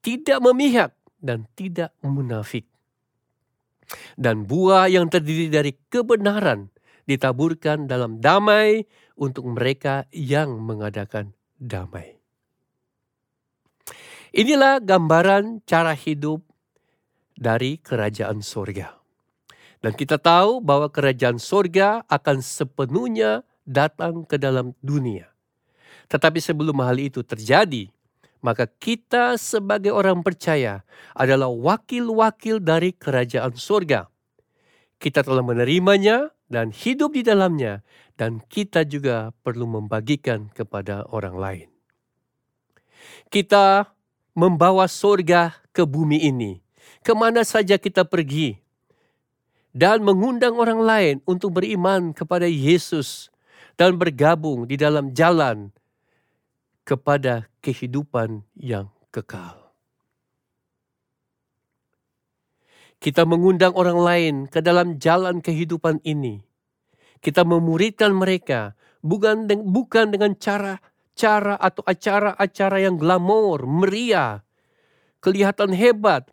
Tidak 0.00 0.40
memihak 0.40 0.95
dan 1.20 1.48
tidak 1.58 1.94
munafik. 2.04 2.66
Dan 4.18 4.44
buah 4.44 4.90
yang 4.90 5.06
terdiri 5.06 5.46
dari 5.46 5.72
kebenaran 5.86 6.68
ditaburkan 7.06 7.86
dalam 7.86 8.18
damai 8.18 8.82
untuk 9.14 9.46
mereka 9.46 10.04
yang 10.10 10.58
mengadakan 10.58 11.32
damai. 11.56 12.18
Inilah 14.36 14.82
gambaran 14.82 15.64
cara 15.64 15.96
hidup 15.96 16.44
dari 17.38 17.80
kerajaan 17.80 18.42
sorga. 18.42 18.98
Dan 19.80 19.94
kita 19.94 20.18
tahu 20.18 20.60
bahwa 20.60 20.90
kerajaan 20.90 21.38
sorga 21.38 22.02
akan 22.10 22.42
sepenuhnya 22.42 23.46
datang 23.62 24.26
ke 24.26 24.36
dalam 24.36 24.74
dunia. 24.82 25.30
Tetapi 26.10 26.38
sebelum 26.42 26.76
hal 26.82 26.98
itu 27.00 27.22
terjadi, 27.22 27.88
maka 28.44 28.68
kita 28.68 29.40
sebagai 29.40 29.92
orang 29.92 30.20
percaya 30.20 30.84
adalah 31.16 31.48
wakil-wakil 31.48 32.60
dari 32.60 32.92
kerajaan 32.92 33.56
surga. 33.56 34.08
Kita 34.96 35.20
telah 35.24 35.44
menerimanya 35.44 36.32
dan 36.46 36.70
hidup 36.70 37.12
di 37.18 37.26
dalamnya, 37.26 37.82
dan 38.16 38.40
kita 38.48 38.86
juga 38.86 39.34
perlu 39.44 39.68
membagikan 39.68 40.48
kepada 40.54 41.04
orang 41.10 41.36
lain. 41.36 41.68
Kita 43.28 43.92
membawa 44.32 44.86
surga 44.86 45.58
ke 45.74 45.84
bumi 45.84 46.24
ini, 46.24 46.62
ke 47.02 47.12
mana 47.12 47.42
saja 47.42 47.76
kita 47.76 48.06
pergi, 48.06 48.56
dan 49.76 50.00
mengundang 50.00 50.56
orang 50.56 50.80
lain 50.80 51.16
untuk 51.28 51.60
beriman 51.60 52.16
kepada 52.16 52.48
Yesus 52.48 53.28
dan 53.76 54.00
bergabung 54.00 54.64
di 54.64 54.80
dalam 54.80 55.12
jalan 55.12 55.68
kepada 56.86 57.50
kehidupan 57.60 58.46
yang 58.54 58.94
kekal. 59.10 59.74
Kita 63.02 63.26
mengundang 63.26 63.74
orang 63.74 63.98
lain 63.98 64.34
ke 64.46 64.62
dalam 64.62 64.96
jalan 64.96 65.42
kehidupan 65.42 66.00
ini. 66.06 66.40
Kita 67.20 67.42
memuridkan 67.42 68.14
mereka 68.14 68.78
bukan 69.02 69.50
bukan 69.50 70.14
dengan 70.14 70.38
cara 70.38 70.78
cara 71.18 71.58
atau 71.58 71.82
acara-acara 71.84 72.76
yang 72.80 72.96
glamor, 72.96 73.66
meriah, 73.66 74.44
kelihatan 75.20 75.74
hebat, 75.74 76.28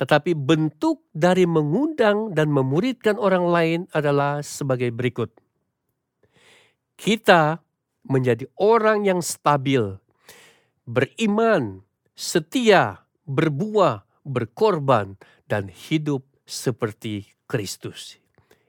tetapi 0.00 0.36
bentuk 0.36 1.04
dari 1.10 1.44
mengundang 1.44 2.32
dan 2.32 2.52
memuridkan 2.52 3.16
orang 3.18 3.44
lain 3.48 3.80
adalah 3.92 4.44
sebagai 4.44 4.92
berikut 4.92 5.32
kita 6.96 7.60
menjadi 8.06 8.46
orang 8.58 9.06
yang 9.06 9.20
stabil, 9.22 9.98
beriman, 10.86 11.82
setia, 12.14 13.02
berbuah, 13.26 14.06
berkorban, 14.22 15.18
dan 15.46 15.70
hidup 15.70 16.26
seperti 16.46 17.34
Kristus. 17.50 18.18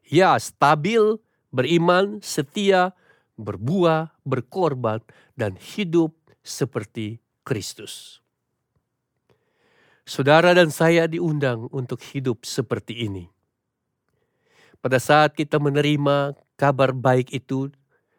Ya, 0.05 0.37
stabil, 0.37 1.21
beriman, 1.53 2.21
setia, 2.21 2.93
berbuah, 3.37 4.13
berkorban, 4.25 5.01
dan 5.37 5.57
hidup 5.57 6.17
seperti 6.41 7.21
Kristus. 7.45 8.19
Saudara 10.07 10.55
dan 10.55 10.71
saya 10.71 11.03
diundang 11.05 11.67
untuk 11.69 11.99
hidup 11.99 12.47
seperti 12.47 13.05
ini. 13.05 13.27
Pada 14.79 15.03
saat 15.03 15.35
kita 15.35 15.59
menerima 15.59 16.31
kabar 16.55 16.95
baik 16.95 17.35
itu 17.35 17.67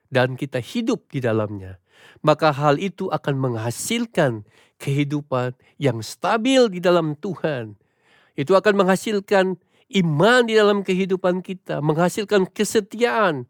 dan 0.08 0.36
kita 0.36 0.60
hidup 0.60 1.08
di 1.12 1.20
dalamnya, 1.20 1.80
maka 2.24 2.52
hal 2.52 2.80
itu 2.80 3.08
akan 3.12 3.36
menghasilkan 3.36 4.44
kehidupan 4.80 5.52
yang 5.76 6.00
stabil 6.00 6.70
di 6.70 6.80
dalam 6.80 7.18
Tuhan. 7.18 7.76
Itu 8.38 8.54
akan 8.54 8.86
menghasilkan 8.86 9.58
iman 10.02 10.40
di 10.46 10.54
dalam 10.54 10.86
kehidupan 10.86 11.42
kita, 11.42 11.82
menghasilkan 11.82 12.46
kesetiaan. 12.48 13.48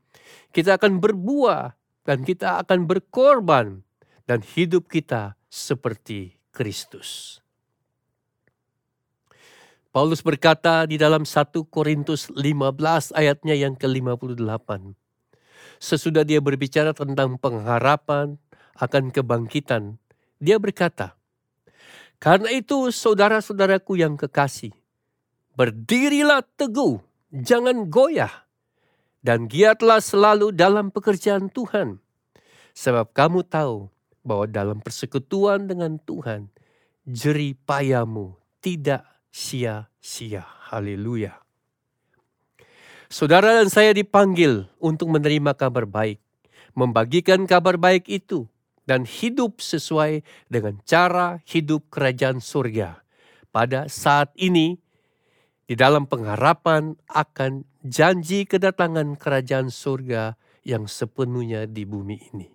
Kita 0.51 0.81
akan 0.81 0.99
berbuah 0.99 1.77
dan 2.09 2.25
kita 2.25 2.64
akan 2.64 2.88
berkorban 2.88 3.85
dan 4.25 4.40
hidup 4.40 4.88
kita 4.88 5.37
seperti 5.53 6.40
Kristus. 6.53 7.40
Paulus 9.88 10.21
berkata 10.21 10.85
di 10.85 11.01
dalam 11.01 11.25
1 11.25 11.64
Korintus 11.73 12.29
15 12.37 13.16
ayatnya 13.16 13.57
yang 13.57 13.73
ke-58. 13.75 14.94
Sesudah 15.79 16.27
dia 16.27 16.43
berbicara 16.43 16.91
tentang 16.91 17.38
pengharapan 17.38 18.38
akan 18.79 19.14
kebangkitan, 19.14 19.99
dia 20.38 20.59
berkata, 20.59 21.14
Karena 22.19 22.51
itu 22.51 22.91
saudara-saudaraku 22.91 23.99
yang 23.99 24.19
kekasih, 24.19 24.75
berdirilah 25.55 26.43
teguh, 26.59 26.99
jangan 27.31 27.87
goyah, 27.87 28.47
dan 29.23 29.47
giatlah 29.47 30.03
selalu 30.03 30.51
dalam 30.55 30.91
pekerjaan 30.91 31.51
Tuhan. 31.51 32.03
Sebab 32.75 33.11
kamu 33.11 33.47
tahu 33.47 33.91
bahwa 34.23 34.47
dalam 34.47 34.79
persekutuan 34.79 35.67
dengan 35.67 35.99
Tuhan, 35.99 36.51
jerih 37.07 37.59
payamu 37.67 38.38
tidak 38.62 39.07
sia-sia. 39.31 40.47
Haleluya. 40.71 41.48
Saudara 43.09 43.57
dan 43.57 43.73
saya 43.73 43.97
dipanggil 43.97 44.68
untuk 44.77 45.09
menerima 45.09 45.57
kabar 45.57 45.88
baik, 45.88 46.21
membagikan 46.77 47.49
kabar 47.49 47.81
baik 47.81 48.05
itu, 48.05 48.44
dan 48.85 49.09
hidup 49.09 49.64
sesuai 49.64 50.21
dengan 50.53 50.77
cara 50.85 51.40
hidup 51.49 51.88
kerajaan 51.88 52.44
surga. 52.44 53.01
Pada 53.49 53.88
saat 53.88 54.29
ini, 54.37 54.77
di 55.64 55.73
dalam 55.77 56.05
pengharapan 56.05 56.97
akan 57.09 57.64
janji 57.85 58.44
kedatangan 58.44 59.16
kerajaan 59.16 59.68
surga 59.73 60.37
yang 60.64 60.85
sepenuhnya 60.85 61.64
di 61.64 61.88
bumi 61.88 62.16
ini. 62.33 62.49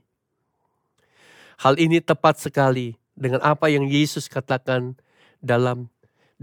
Hal 1.62 1.82
ini 1.82 1.98
tepat 2.02 2.42
sekali 2.42 2.98
dengan 3.13 3.42
apa 3.46 3.70
yang 3.70 3.86
Yesus 3.86 4.26
katakan 4.30 4.98
dalam 5.42 5.93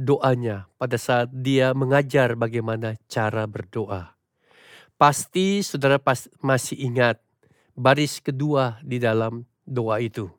doanya 0.01 0.65
pada 0.81 0.97
saat 0.97 1.29
dia 1.29 1.77
mengajar 1.77 2.33
bagaimana 2.33 2.97
cara 3.05 3.45
berdoa. 3.45 4.17
Pasti 4.97 5.61
saudara 5.61 6.01
pas, 6.01 6.25
masih 6.41 6.81
ingat 6.81 7.21
baris 7.77 8.25
kedua 8.25 8.81
di 8.81 8.97
dalam 8.97 9.45
doa 9.69 10.01
itu. 10.01 10.33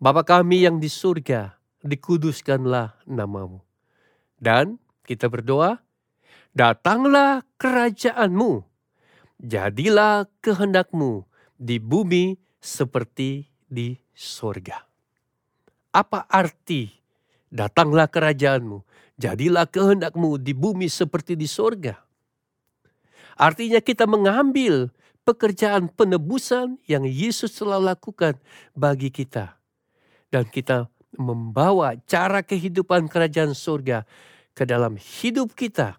Bapa 0.00 0.24
kami 0.24 0.64
yang 0.64 0.80
di 0.80 0.88
surga, 0.88 1.60
dikuduskanlah 1.84 3.04
namamu. 3.04 3.60
Dan 4.38 4.80
kita 5.04 5.28
berdoa, 5.28 5.82
datanglah 6.54 7.44
kerajaanmu, 7.60 8.64
jadilah 9.42 10.30
kehendakmu 10.40 11.26
di 11.58 11.82
bumi 11.82 12.38
seperti 12.62 13.50
di 13.66 13.98
surga. 14.14 14.86
Apa 15.90 16.30
arti 16.30 16.98
Datanglah 17.48 18.08
kerajaanmu, 18.08 18.84
jadilah 19.16 19.64
kehendakmu 19.64 20.36
di 20.36 20.52
bumi 20.52 20.86
seperti 20.86 21.32
di 21.32 21.48
sorga. 21.48 21.96
Artinya 23.38 23.80
kita 23.80 24.04
mengambil 24.04 24.90
pekerjaan 25.22 25.92
penebusan 25.92 26.80
yang 26.88 27.04
Yesus 27.04 27.56
telah 27.56 27.80
lakukan 27.80 28.36
bagi 28.74 29.08
kita. 29.08 29.56
Dan 30.28 30.44
kita 30.48 30.92
membawa 31.16 31.96
cara 32.04 32.44
kehidupan 32.44 33.08
kerajaan 33.08 33.56
sorga 33.56 34.04
ke 34.52 34.68
dalam 34.68 35.00
hidup 35.00 35.56
kita. 35.56 35.96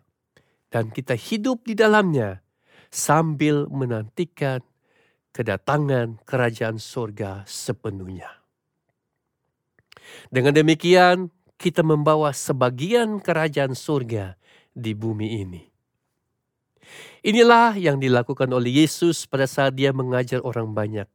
Dan 0.70 0.94
kita 0.94 1.18
hidup 1.18 1.66
di 1.66 1.74
dalamnya 1.74 2.46
sambil 2.94 3.66
menantikan 3.70 4.62
kedatangan 5.34 6.22
kerajaan 6.26 6.78
sorga 6.78 7.42
sepenuhnya. 7.50 8.30
Dengan 10.30 10.54
demikian, 10.54 11.30
kita 11.60 11.84
membawa 11.84 12.32
sebagian 12.32 13.20
kerajaan 13.20 13.76
surga 13.76 14.40
di 14.72 14.96
bumi 14.96 15.44
ini. 15.44 15.62
Inilah 17.20 17.76
yang 17.76 18.00
dilakukan 18.00 18.48
oleh 18.48 18.80
Yesus 18.80 19.28
pada 19.28 19.44
saat 19.44 19.76
dia 19.76 19.92
mengajar 19.92 20.40
orang 20.40 20.72
banyak. 20.72 21.06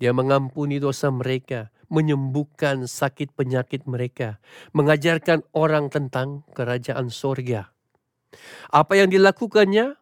Dia 0.00 0.16
mengampuni 0.16 0.80
dosa 0.80 1.12
mereka, 1.12 1.68
menyembuhkan 1.92 2.88
sakit 2.88 3.36
penyakit 3.36 3.84
mereka, 3.84 4.40
mengajarkan 4.72 5.44
orang 5.52 5.92
tentang 5.92 6.48
kerajaan 6.56 7.12
surga. 7.12 7.70
Apa 8.72 9.04
yang 9.04 9.12
dilakukannya? 9.12 10.00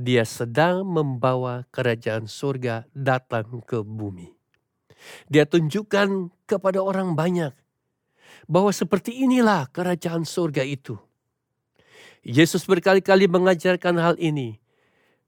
Dia 0.00 0.26
sedang 0.26 0.82
membawa 0.82 1.70
kerajaan 1.70 2.26
surga 2.26 2.90
datang 2.90 3.62
ke 3.62 3.86
bumi. 3.86 4.34
Dia 5.30 5.46
tunjukkan 5.46 6.34
kepada 6.50 6.82
orang 6.82 7.14
banyak 7.14 7.54
bahwa 8.50 8.74
seperti 8.74 9.14
inilah 9.22 9.70
kerajaan 9.70 10.26
surga 10.26 10.66
itu. 10.66 10.98
Yesus 12.26 12.66
berkali-kali 12.66 13.30
mengajarkan 13.30 13.94
hal 14.02 14.18
ini 14.18 14.58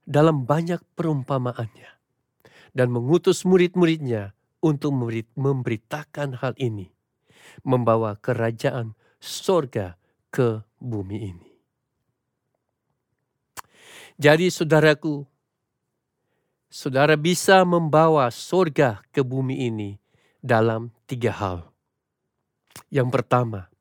dalam 0.03 0.43
banyak 0.43 0.83
perumpamaannya 0.99 1.91
dan 2.75 2.91
mengutus 2.91 3.47
murid-muridnya 3.47 4.35
untuk 4.59 4.91
memberitakan 5.39 6.43
hal 6.43 6.59
ini, 6.59 6.91
membawa 7.63 8.19
kerajaan 8.19 8.99
surga 9.23 9.95
ke 10.35 10.67
bumi 10.83 11.19
ini. 11.31 11.51
Jadi 14.21 14.53
saudaraku, 14.53 15.25
saudara 16.69 17.17
bisa 17.17 17.65
membawa 17.65 18.29
surga 18.29 19.01
ke 19.09 19.25
bumi 19.25 19.73
ini 19.73 19.91
dalam 20.45 20.93
tiga 21.09 21.33
hal. 21.33 21.72
Yang 22.93 23.09
pertama, 23.09 23.73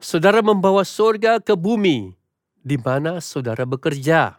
saudara 0.00 0.42
membawa 0.42 0.82
surga 0.82 1.38
ke 1.38 1.54
bumi 1.54 2.14
di 2.60 2.76
mana 2.76 3.18
saudara 3.22 3.64
bekerja. 3.64 4.36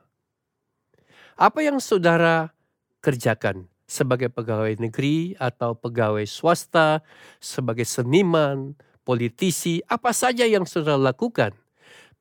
Apa 1.39 1.60
yang 1.65 1.82
saudara 1.82 2.54
kerjakan 3.02 3.65
sebagai 3.89 4.32
pegawai 4.32 4.78
negeri 4.80 5.36
atau 5.36 5.76
pegawai 5.76 6.24
swasta, 6.24 7.04
sebagai 7.43 7.84
seniman, 7.84 8.78
politisi, 9.04 9.84
apa 9.89 10.15
saja 10.15 10.47
yang 10.47 10.63
saudara 10.63 11.12
lakukan, 11.12 11.52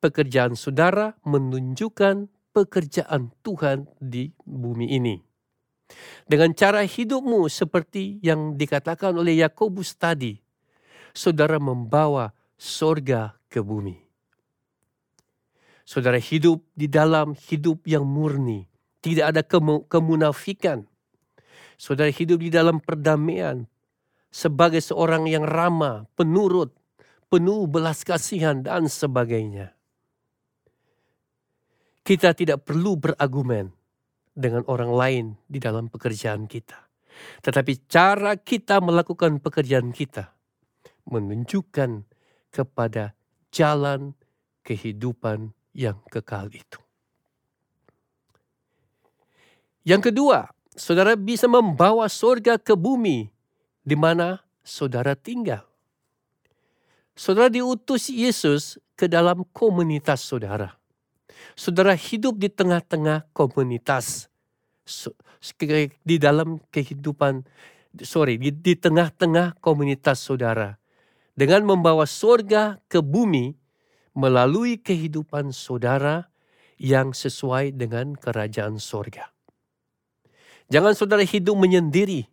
pekerjaan 0.02 0.58
saudara 0.58 1.14
menunjukkan 1.22 2.26
pekerjaan 2.50 3.30
Tuhan 3.46 3.86
di 4.02 4.34
bumi 4.42 4.90
ini. 4.98 5.22
Dengan 6.26 6.54
cara 6.54 6.82
hidupmu 6.82 7.46
seperti 7.50 8.18
yang 8.22 8.58
dikatakan 8.58 9.14
oleh 9.14 9.42
Yakobus 9.42 9.94
tadi, 9.94 10.38
saudara 11.14 11.58
membawa 11.58 12.34
sorga 12.60 13.38
ke 13.48 13.64
bumi. 13.64 13.96
Saudara 15.88 16.22
hidup 16.22 16.62
di 16.76 16.86
dalam 16.86 17.34
hidup 17.34 17.82
yang 17.88 18.06
murni, 18.06 18.70
tidak 19.02 19.34
ada 19.34 19.42
kemunafikan. 19.90 20.86
Saudara 21.80 22.12
hidup 22.12 22.38
di 22.44 22.52
dalam 22.52 22.78
perdamaian 22.78 23.66
sebagai 24.30 24.78
seorang 24.78 25.26
yang 25.26 25.42
ramah, 25.42 26.06
penurut, 26.14 26.70
penuh 27.26 27.66
belas 27.66 28.06
kasihan 28.06 28.62
dan 28.62 28.86
sebagainya. 28.86 29.74
Kita 32.06 32.38
tidak 32.38 32.62
perlu 32.68 32.94
berargumen 33.00 33.74
dengan 34.30 34.62
orang 34.70 34.92
lain 34.94 35.26
di 35.50 35.58
dalam 35.58 35.90
pekerjaan 35.90 36.46
kita. 36.46 36.78
Tetapi 37.42 37.90
cara 37.90 38.38
kita 38.38 38.78
melakukan 38.78 39.42
pekerjaan 39.42 39.90
kita 39.90 40.39
menunjukkan 41.10 42.06
kepada 42.54 43.12
jalan 43.50 44.14
kehidupan 44.62 45.52
yang 45.74 45.98
kekal 46.10 46.50
itu. 46.50 46.78
Yang 49.82 50.12
kedua, 50.12 50.50
saudara 50.76 51.16
bisa 51.16 51.50
membawa 51.50 52.06
surga 52.06 52.60
ke 52.60 52.76
bumi 52.78 53.32
di 53.82 53.96
mana 53.96 54.44
saudara 54.62 55.16
tinggal. 55.16 55.66
Saudara 57.16 57.52
diutus 57.52 58.08
Yesus 58.08 58.80
ke 58.96 59.10
dalam 59.10 59.44
komunitas 59.52 60.24
saudara. 60.24 60.76
Saudara 61.56 61.96
hidup 61.96 62.36
di 62.36 62.48
tengah-tengah 62.48 63.28
komunitas 63.32 64.28
di 66.04 66.16
dalam 66.20 66.60
kehidupan 66.68 67.44
sorry 68.04 68.36
di, 68.38 68.72
tengah-tengah 68.76 69.58
komunitas 69.58 70.20
saudara 70.20 70.79
dengan 71.40 71.64
membawa 71.64 72.04
surga 72.04 72.84
ke 72.84 73.00
bumi 73.00 73.56
melalui 74.12 74.76
kehidupan 74.76 75.56
saudara 75.56 76.28
yang 76.76 77.16
sesuai 77.16 77.72
dengan 77.72 78.12
kerajaan 78.12 78.76
surga. 78.76 79.32
Jangan 80.68 80.92
saudara 80.92 81.24
hidup 81.24 81.56
menyendiri 81.56 82.28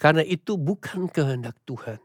karena 0.00 0.24
itu 0.24 0.56
bukan 0.56 1.12
kehendak 1.12 1.60
Tuhan. 1.68 2.00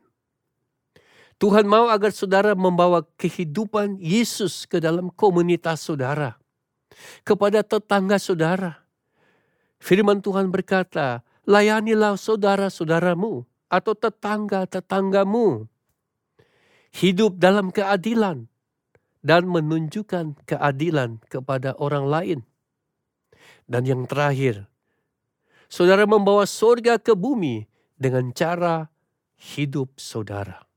Tuhan 1.40 1.64
mau 1.64 1.88
agar 1.88 2.12
saudara 2.12 2.60
membawa 2.60 3.08
kehidupan 3.16 3.98
Yesus 3.98 4.68
ke 4.68 4.84
dalam 4.84 5.10
komunitas 5.16 5.82
saudara, 5.82 6.38
kepada 7.24 7.64
tetangga 7.64 8.20
saudara. 8.20 8.84
Firman 9.82 10.22
Tuhan 10.22 10.54
berkata, 10.54 11.26
layanilah 11.50 12.14
saudara-saudaramu 12.14 13.48
atau 13.74 13.94
tetangga-tetanggamu. 13.98 15.72
Hidup 16.92 17.40
dalam 17.40 17.72
keadilan 17.72 18.52
dan 19.24 19.48
menunjukkan 19.48 20.44
keadilan 20.44 21.24
kepada 21.32 21.78
orang 21.80 22.06
lain. 22.10 22.40
Dan 23.70 23.88
yang 23.88 24.04
terakhir, 24.10 24.68
saudara 25.72 26.04
membawa 26.04 26.44
surga 26.44 27.00
ke 27.00 27.16
bumi 27.16 27.64
dengan 27.96 28.36
cara 28.36 28.92
hidup 29.40 29.96
saudara. 29.96 30.68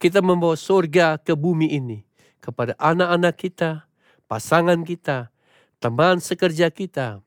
Kita 0.00 0.24
membawa 0.24 0.56
surga 0.56 1.20
ke 1.20 1.36
bumi 1.36 1.76
ini 1.76 2.00
kepada 2.40 2.72
anak-anak 2.80 3.36
kita, 3.36 3.84
pasangan 4.24 4.80
kita, 4.82 5.28
teman 5.76 6.18
sekerja 6.24 6.72
kita, 6.72 7.20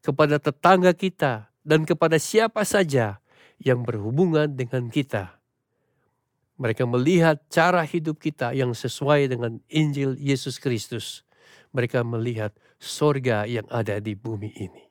kepada 0.00 0.38
tetangga 0.38 0.94
kita, 0.94 1.50
dan 1.66 1.82
kepada 1.82 2.16
siapa 2.22 2.62
saja 2.62 3.18
yang 3.58 3.82
berhubungan 3.82 4.54
dengan 4.54 4.88
kita. 4.88 5.39
Mereka 6.60 6.84
melihat 6.84 7.40
cara 7.48 7.80
hidup 7.88 8.20
kita 8.20 8.52
yang 8.52 8.76
sesuai 8.76 9.32
dengan 9.32 9.64
Injil 9.72 10.12
Yesus 10.20 10.60
Kristus. 10.60 11.24
Mereka 11.72 12.04
melihat 12.04 12.52
sorga 12.76 13.48
yang 13.48 13.64
ada 13.72 13.96
di 13.96 14.12
bumi 14.12 14.52
ini. 14.60 14.84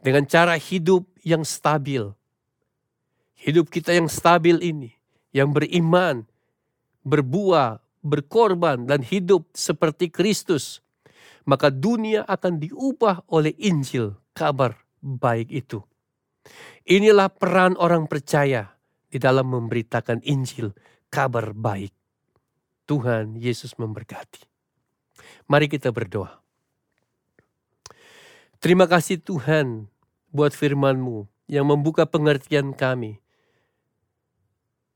Dengan 0.00 0.24
cara 0.24 0.56
hidup 0.56 1.04
yang 1.20 1.44
stabil, 1.44 2.00
hidup 3.36 3.68
kita 3.68 3.92
yang 3.92 4.08
stabil 4.08 4.56
ini, 4.64 4.96
yang 5.36 5.52
beriman, 5.52 6.24
berbuah, 7.04 7.84
berkorban, 8.00 8.88
dan 8.88 9.04
hidup 9.04 9.44
seperti 9.52 10.08
Kristus, 10.08 10.80
maka 11.44 11.68
dunia 11.68 12.24
akan 12.24 12.56
diubah 12.56 13.28
oleh 13.28 13.52
Injil, 13.60 14.16
kabar 14.32 14.80
baik 15.04 15.52
itu. 15.52 15.84
Inilah 16.86 17.28
peran 17.28 17.74
orang 17.76 18.06
percaya 18.06 18.75
di 19.10 19.18
dalam 19.22 19.50
memberitakan 19.50 20.22
Injil, 20.26 20.74
kabar 21.08 21.54
baik. 21.54 21.94
Tuhan 22.86 23.34
Yesus 23.34 23.74
memberkati. 23.78 24.46
Mari 25.50 25.66
kita 25.66 25.90
berdoa. 25.90 26.38
Terima 28.62 28.86
kasih 28.86 29.18
Tuhan 29.18 29.90
buat 30.30 30.54
firman-Mu 30.54 31.26
yang 31.50 31.66
membuka 31.66 32.06
pengertian 32.06 32.74
kami 32.74 33.18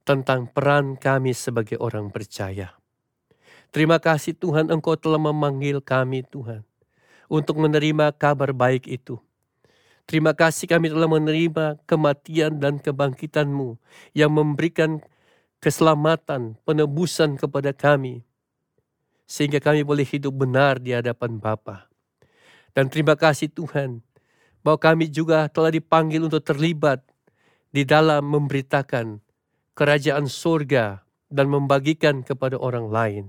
tentang 0.06 0.50
peran 0.50 0.98
kami 0.98 1.34
sebagai 1.34 1.78
orang 1.78 2.10
percaya. 2.10 2.74
Terima 3.70 4.02
kasih 4.02 4.34
Tuhan 4.34 4.74
Engkau 4.74 4.98
telah 4.98 5.22
memanggil 5.22 5.78
kami 5.78 6.26
Tuhan 6.26 6.66
untuk 7.30 7.62
menerima 7.62 8.10
kabar 8.18 8.50
baik 8.50 8.90
itu. 8.90 9.22
Terima 10.10 10.34
kasih 10.34 10.66
kami 10.66 10.90
telah 10.90 11.06
menerima 11.06 11.78
kematian 11.86 12.58
dan 12.58 12.82
kebangkitan-Mu 12.82 13.78
yang 14.10 14.34
memberikan 14.34 14.98
keselamatan, 15.62 16.58
penebusan 16.66 17.38
kepada 17.38 17.70
kami. 17.70 18.26
Sehingga 19.30 19.62
kami 19.62 19.86
boleh 19.86 20.02
hidup 20.02 20.34
benar 20.34 20.82
di 20.82 20.90
hadapan 20.90 21.38
Bapa. 21.38 21.86
Dan 22.74 22.90
terima 22.90 23.14
kasih 23.14 23.54
Tuhan 23.54 24.02
bahwa 24.66 24.82
kami 24.82 25.06
juga 25.06 25.46
telah 25.46 25.70
dipanggil 25.70 26.26
untuk 26.26 26.42
terlibat 26.42 27.06
di 27.70 27.86
dalam 27.86 28.26
memberitakan 28.26 29.22
kerajaan 29.78 30.26
surga 30.26 31.06
dan 31.30 31.46
membagikan 31.46 32.26
kepada 32.26 32.58
orang 32.58 32.90
lain. 32.90 33.24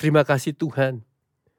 Terima 0.00 0.24
kasih 0.24 0.56
Tuhan. 0.56 1.04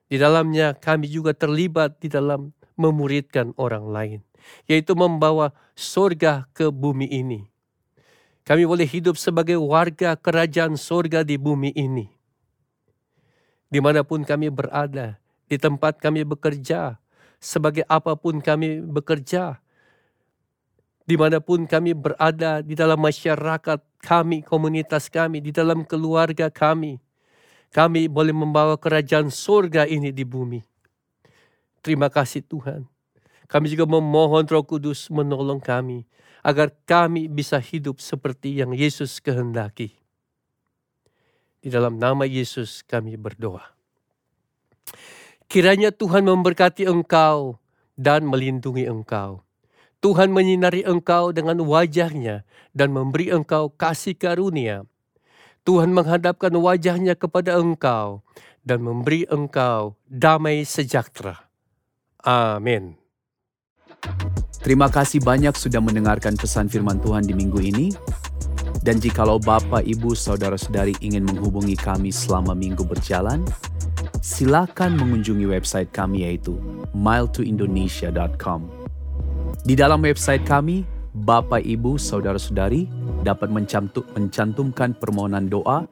Di 0.10 0.18
dalamnya 0.18 0.74
kami 0.74 1.05
juga 1.05 1.38
terlibat 1.38 2.01
di 2.01 2.10
dalam 2.10 2.57
memuridkan 2.80 3.52
orang 3.60 3.92
lain, 3.92 4.20
yaitu 4.64 4.96
membawa 4.96 5.52
surga 5.76 6.48
ke 6.56 6.72
bumi 6.72 7.12
ini. 7.12 7.52
Kami 8.48 8.64
boleh 8.64 8.88
hidup 8.88 9.20
sebagai 9.20 9.60
warga 9.60 10.16
kerajaan 10.16 10.80
surga 10.80 11.28
di 11.28 11.36
bumi 11.36 11.76
ini. 11.76 12.08
Di 13.70 13.78
mana 13.84 14.02
pun 14.02 14.26
kami 14.26 14.50
berada, 14.50 15.22
di 15.46 15.60
tempat 15.60 16.02
kami 16.02 16.26
bekerja, 16.26 16.98
sebagai 17.38 17.86
apa 17.86 18.18
pun 18.18 18.42
kami 18.42 18.82
bekerja, 18.82 19.62
di 21.06 21.18
mana 21.18 21.42
pun 21.42 21.66
kami 21.66 21.94
berada 21.94 22.62
di 22.62 22.74
dalam 22.74 23.02
masyarakat 23.02 23.82
kami, 24.02 24.46
komunitas 24.46 25.10
kami, 25.10 25.42
di 25.42 25.50
dalam 25.50 25.82
keluarga 25.82 26.54
kami. 26.54 27.02
Kami 27.70 28.10
boleh 28.10 28.34
membawa 28.34 28.78
kerajaan 28.78 29.30
surga 29.30 29.86
ini 29.86 30.10
di 30.10 30.26
bumi. 30.26 30.69
Terima 31.80 32.12
kasih 32.12 32.44
Tuhan. 32.44 32.86
Kami 33.50 33.66
juga 33.72 33.90
memohon 33.90 34.46
roh 34.46 34.62
kudus 34.62 35.10
menolong 35.10 35.58
kami 35.58 36.06
agar 36.46 36.70
kami 36.86 37.26
bisa 37.26 37.58
hidup 37.58 37.98
seperti 38.00 38.62
yang 38.62 38.72
Yesus 38.76 39.18
kehendaki. 39.18 39.96
Di 41.60 41.68
dalam 41.68 42.00
nama 42.00 42.24
Yesus 42.24 42.86
kami 42.86 43.20
berdoa. 43.20 43.76
Kiranya 45.50 45.90
Tuhan 45.90 46.24
memberkati 46.30 46.86
engkau 46.86 47.58
dan 47.98 48.24
melindungi 48.30 48.86
engkau 48.86 49.44
Tuhan 50.00 50.32
menyinari 50.32 50.88
engkau 50.88 51.36
dengan 51.36 51.60
wajahnya 51.60 52.48
dan 52.72 52.96
memberi 52.96 53.36
engkau 53.36 53.68
kasih 53.76 54.16
karunia. 54.16 54.88
Tuhan 55.68 55.92
menghadapkan 55.92 56.56
wajahnya 56.56 57.20
kepada 57.20 57.60
engkau 57.60 58.24
dan 58.64 58.80
memberi 58.80 59.28
engkau 59.28 60.00
damai 60.08 60.64
sejahtera. 60.64 61.49
Amin. 62.24 63.00
Terima 64.60 64.92
kasih 64.92 65.24
banyak 65.24 65.56
sudah 65.56 65.80
mendengarkan 65.80 66.36
pesan 66.36 66.68
firman 66.68 67.00
Tuhan 67.00 67.24
di 67.24 67.32
minggu 67.32 67.60
ini. 67.64 67.88
Dan 68.80 69.00
jikalau 69.00 69.40
Bapak, 69.40 69.84
Ibu, 69.84 70.16
Saudara-saudari 70.16 70.96
ingin 71.04 71.28
menghubungi 71.28 71.76
kami 71.76 72.16
selama 72.16 72.56
minggu 72.56 72.88
berjalan, 72.88 73.44
silakan 74.24 74.96
mengunjungi 74.96 75.44
website 75.48 75.92
kami 75.92 76.24
yaitu 76.24 76.56
miletoindonesia.com. 76.96 78.72
Di 79.68 79.76
dalam 79.76 80.00
website 80.00 80.48
kami, 80.48 80.88
Bapak, 81.12 81.60
Ibu, 81.60 82.00
Saudara-saudari 82.00 82.88
dapat 83.28 83.52
mencantumkan 83.52 84.96
permohonan 84.96 85.52
doa, 85.52 85.84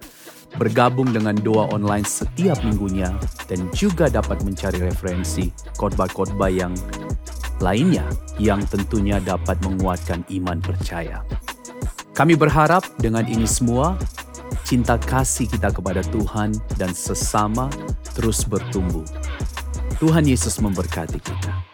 bergabung 0.55 1.11
dengan 1.11 1.35
doa 1.35 1.67
online 1.75 2.07
setiap 2.07 2.63
minggunya, 2.63 3.11
dan 3.51 3.67
juga 3.75 4.07
dapat 4.07 4.39
mencari 4.47 4.79
referensi 4.79 5.51
khotbah-khotbah 5.75 6.47
yang 6.47 6.71
lainnya 7.59 8.07
yang 8.39 8.63
tentunya 8.63 9.19
dapat 9.19 9.59
menguatkan 9.65 10.23
iman 10.31 10.63
percaya. 10.63 11.25
Kami 12.15 12.33
berharap 12.33 12.87
dengan 12.97 13.27
ini 13.27 13.45
semua, 13.45 13.99
cinta 14.63 14.95
kasih 14.97 15.45
kita 15.51 15.69
kepada 15.69 16.01
Tuhan 16.07 16.55
dan 16.79 16.95
sesama 16.95 17.69
terus 18.15 18.47
bertumbuh. 18.47 19.05
Tuhan 20.01 20.25
Yesus 20.25 20.57
memberkati 20.61 21.19
kita. 21.21 21.66